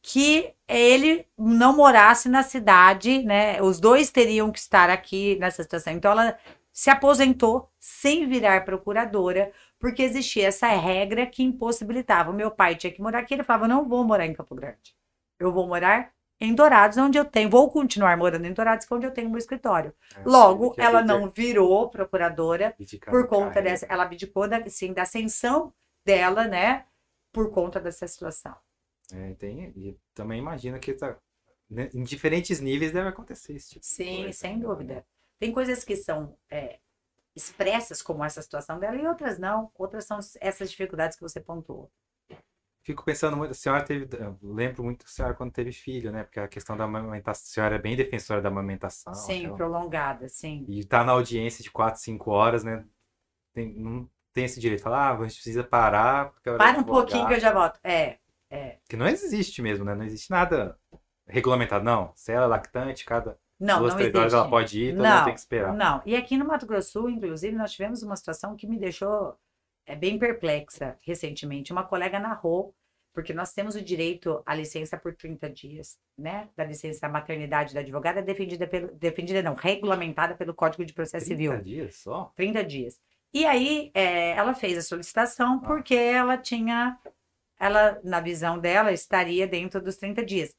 [0.01, 3.61] que ele não morasse na cidade, né?
[3.61, 5.93] Os dois teriam que estar aqui nessa situação.
[5.93, 6.37] Então ela
[6.71, 9.51] se aposentou sem virar procuradora,
[9.83, 12.31] porque existia essa regra que impossibilitava.
[12.31, 14.95] O meu pai tinha que morar aqui, ele falava: "Não vou morar em Campo Grande.
[15.37, 18.95] Eu vou morar em Dourados, onde eu tenho, vou continuar morando em Dourados, que é
[18.95, 19.93] onde eu tenho meu escritório.
[20.15, 22.73] É, Logo, quer ela não virou procuradora
[23.07, 25.73] por conta dessa, ela abdicou da, sim, da ascensão
[26.05, 26.85] dela, né?
[27.33, 28.55] Por conta dessa situação.
[29.11, 31.17] É, tem, e também imagina que tá,
[31.69, 34.63] né, em diferentes níveis deve acontecer esse tipo Sim, sem né?
[34.63, 35.05] dúvida.
[35.37, 36.79] Tem coisas que são é,
[37.35, 39.71] expressas, como essa situação dela, e outras não.
[39.75, 41.91] Outras são essas dificuldades que você pontuou.
[42.85, 44.09] Fico pensando muito, a senhora teve,
[44.41, 46.23] lembro muito da senhora quando teve filho, né?
[46.23, 49.13] Porque a questão da amamentação, a senhora é bem defensora da amamentação.
[49.13, 50.65] sim, aquela- prolongada, sim.
[50.67, 52.85] E tá na audiência de 4, 5 horas, né?
[53.53, 54.83] Tem, não tem esse direito.
[54.83, 56.33] Falar, ah, a gente precisa parar.
[56.45, 57.79] A Para de um pouquinho que eu já volto.
[57.83, 58.17] É,
[58.49, 58.79] é.
[58.89, 59.95] Que não existe mesmo, né?
[59.95, 60.77] Não existe nada
[61.25, 62.11] regulamentado, não.
[62.15, 64.39] Se ela é lactante, cada Não, duas, não três horas existe.
[64.41, 65.73] ela pode ir, todo Não, mundo tem que esperar.
[65.73, 69.35] Não, e aqui no Mato Grosso Sul, inclusive, nós tivemos uma situação que me deixou
[69.85, 71.71] é, bem perplexa recentemente.
[71.71, 72.73] Uma colega narrou,
[73.13, 76.49] porque nós temos o direito à licença por 30 dias, né?
[76.57, 78.87] Da licença maternidade da advogada, defendida pelo.
[78.95, 81.61] Defendida não, regulamentada pelo Código de Processo 30 Civil.
[81.61, 82.31] dias só?
[82.35, 82.99] 30 dias.
[83.33, 85.67] E aí, é, ela fez a solicitação Ah.
[85.67, 86.97] porque ela tinha,
[87.59, 90.53] ela, na visão dela, estaria dentro dos 30 dias.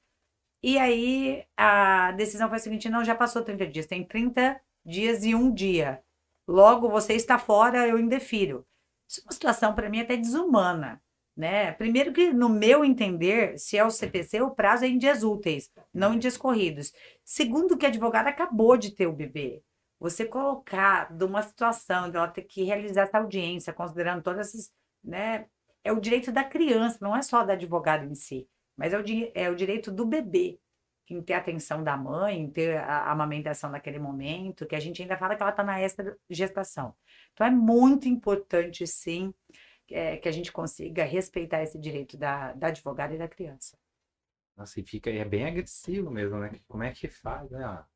[0.67, 5.23] E aí, a decisão foi a seguinte: não, já passou 30 dias, tem 30 dias
[5.23, 6.03] e um dia.
[6.49, 8.67] Logo, você está fora, eu indefiro.
[9.07, 11.03] Isso é uma situação, para mim, até desumana.
[11.37, 11.73] Né?
[11.73, 15.71] Primeiro que, no meu entender, se é o CPC, o prazo é em dias úteis,
[15.93, 16.93] não em dias corridos.
[17.23, 19.63] Segundo que a advogada acabou de ter o bebê
[20.01, 24.73] você colocar de uma situação de ela ter que realizar essa audiência, considerando todas essas,
[25.03, 25.47] né,
[25.83, 28.47] é o direito da criança, não é só da advogada em si,
[28.77, 30.59] mas é o, di- é o direito do bebê
[31.09, 35.03] em ter a atenção da mãe, em ter a, amamentação naquele momento, que a gente
[35.03, 36.95] ainda fala que ela está na extra gestação.
[37.33, 39.35] Então é muito importante, sim,
[39.91, 43.77] é, que a gente consiga respeitar esse direito da, da advogada e da criança.
[44.57, 46.61] Nossa, e fica, é bem agressivo mesmo, né?
[46.69, 47.65] Como é que faz, né?
[47.65, 47.87] Ah,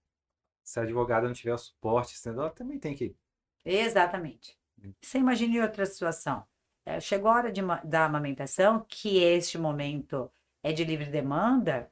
[0.65, 3.17] Se a advogada não tiver o suporte, sendo ela também tem que.
[3.65, 4.57] Exatamente.
[5.01, 6.45] Você imagina em outra situação.
[6.85, 10.31] É, chegou a hora de da amamentação, que este momento
[10.63, 11.91] é de livre demanda,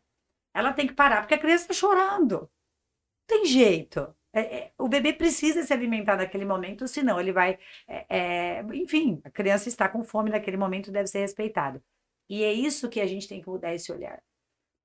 [0.55, 2.41] ela tem que parar, porque a criança está chorando.
[2.41, 2.49] Não
[3.27, 4.15] tem jeito.
[4.33, 7.59] É, é, o bebê precisa se alimentar naquele momento, senão ele vai.
[7.89, 11.83] é, é, enfim, a criança está com fome naquele momento, deve ser respeitado.
[12.29, 14.23] E é isso que a gente tem que mudar esse olhar.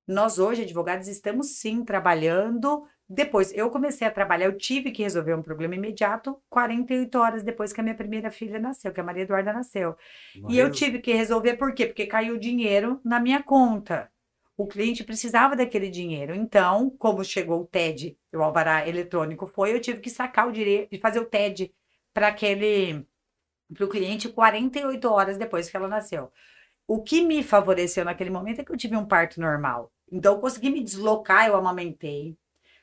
[0.07, 2.87] Nós, hoje, advogados, estamos sim trabalhando.
[3.13, 7.73] Depois, eu comecei a trabalhar, eu tive que resolver um problema imediato 48 horas depois
[7.73, 9.97] que a minha primeira filha nasceu, que a Maria Eduarda nasceu.
[10.47, 11.87] E eu tive que resolver por quê?
[11.87, 14.09] Porque caiu dinheiro na minha conta.
[14.55, 16.33] O cliente precisava daquele dinheiro.
[16.33, 20.91] Então, como chegou o TED, o alvará eletrônico foi, eu tive que sacar o direito
[20.91, 21.73] de fazer o TED
[22.13, 23.05] para aquele
[23.73, 26.31] para o cliente 48 horas depois que ela nasceu.
[26.87, 29.91] O que me favoreceu naquele momento é que eu tive um parto normal.
[30.09, 32.37] Então, eu consegui me deslocar, eu amamentei,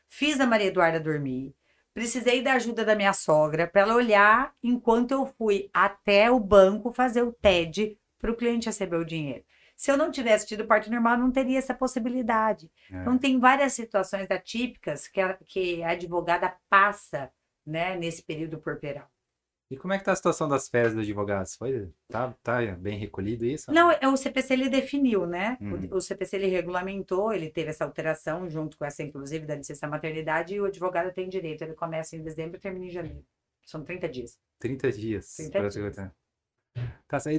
[0.09, 1.55] fiz a Maria Eduarda dormir,
[1.95, 6.93] precisei da ajuda da minha sogra para ela olhar enquanto eu fui até o banco
[6.93, 9.45] fazer o TED para o cliente receber o dinheiro.
[9.77, 12.69] Se eu não tivesse tido parto normal, não teria essa possibilidade.
[12.91, 13.01] É.
[13.01, 17.31] Então, tem várias situações atípicas que a, que a advogada passa
[17.65, 19.09] né, nesse período puerperal.
[19.71, 21.55] E como é que tá a situação das férias dos advogados?
[21.55, 23.71] Foi, tá, tá bem recolhido isso?
[23.71, 25.59] Não, é o CPC ele definiu, né?
[25.61, 25.89] Uhum.
[25.91, 30.55] O, CPC ele regulamentou, ele teve essa alteração junto com essa, inclusive, da licença maternidade,
[30.55, 31.63] e o advogado tem direito.
[31.63, 33.23] Ele começa em dezembro e termina em janeiro.
[33.67, 34.39] São 30 dias.
[34.59, 35.37] 30 dias.
[35.37, 35.97] 30 pra- dias.
[35.97, 36.13] Tá.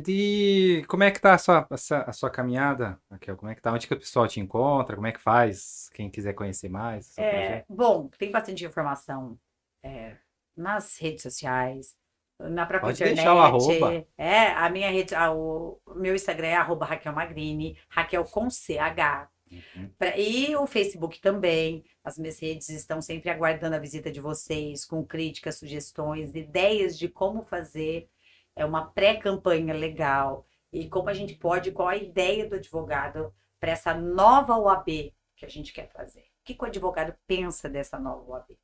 [0.08, 3.38] E como é que tá a sua, a sua, a sua caminhada, Raquel?
[3.38, 3.74] Como é que tá?
[3.74, 4.96] Onde que o pessoal te encontra?
[4.96, 5.90] Como é que faz?
[5.94, 7.18] Quem quiser conhecer mais?
[7.18, 9.40] É, bom, tem bastante informação
[9.84, 10.18] é,
[10.56, 11.96] nas redes sociais,
[12.40, 13.16] na própria Pode internet.
[13.18, 14.06] deixar o arroba.
[14.18, 18.50] É, a minha rede, a- o o meu Instagram é arroba Raquel Magrini, Raquel com
[18.50, 19.30] CH.
[19.52, 19.90] Uhum.
[19.98, 21.84] Pra- E o Facebook também.
[22.04, 27.10] As minhas redes estão sempre aguardando a visita de vocês, com críticas, sugestões, ideias de
[27.10, 28.08] como fazer.
[28.56, 30.46] É uma pré-campanha legal.
[30.72, 35.46] E como a gente pode, qual a ideia do advogado para essa nova OAB que
[35.46, 36.22] a gente quer fazer.
[36.22, 38.56] O que, que o advogado pensa dessa nova OAB?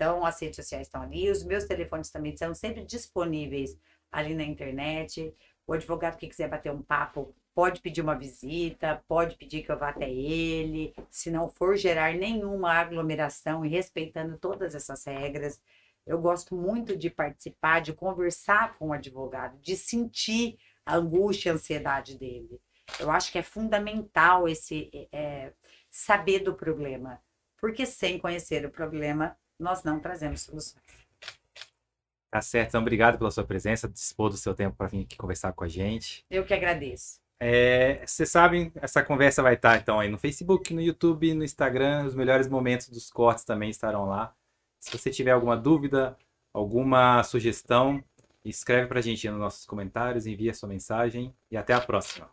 [0.00, 3.78] Então, as redes sociais estão ali, os meus telefones também estão sempre disponíveis
[4.10, 5.34] ali na internet.
[5.66, 9.78] O advogado que quiser bater um papo pode pedir uma visita, pode pedir que eu
[9.78, 15.60] vá até ele, se não for gerar nenhuma aglomeração e respeitando todas essas regras.
[16.06, 21.56] Eu gosto muito de participar, de conversar com o advogado, de sentir a angústia, a
[21.56, 22.58] ansiedade dele.
[22.98, 25.52] Eu acho que é fundamental esse é,
[25.90, 27.20] saber do problema,
[27.58, 30.82] porque sem conhecer o problema, nós não trazemos soluções.
[32.30, 32.68] Tá certo.
[32.70, 35.68] Então, obrigado pela sua presença, dispor do seu tempo para vir aqui conversar com a
[35.68, 36.24] gente.
[36.30, 37.20] Eu que agradeço.
[37.42, 42.04] É, vocês sabem, essa conversa vai estar então aí no Facebook, no YouTube, no Instagram.
[42.04, 44.32] Os melhores momentos dos cortes também estarão lá.
[44.78, 46.16] Se você tiver alguma dúvida,
[46.52, 48.02] alguma sugestão,
[48.44, 52.30] escreve pra gente aí nos nossos comentários, envia sua mensagem e até a próxima.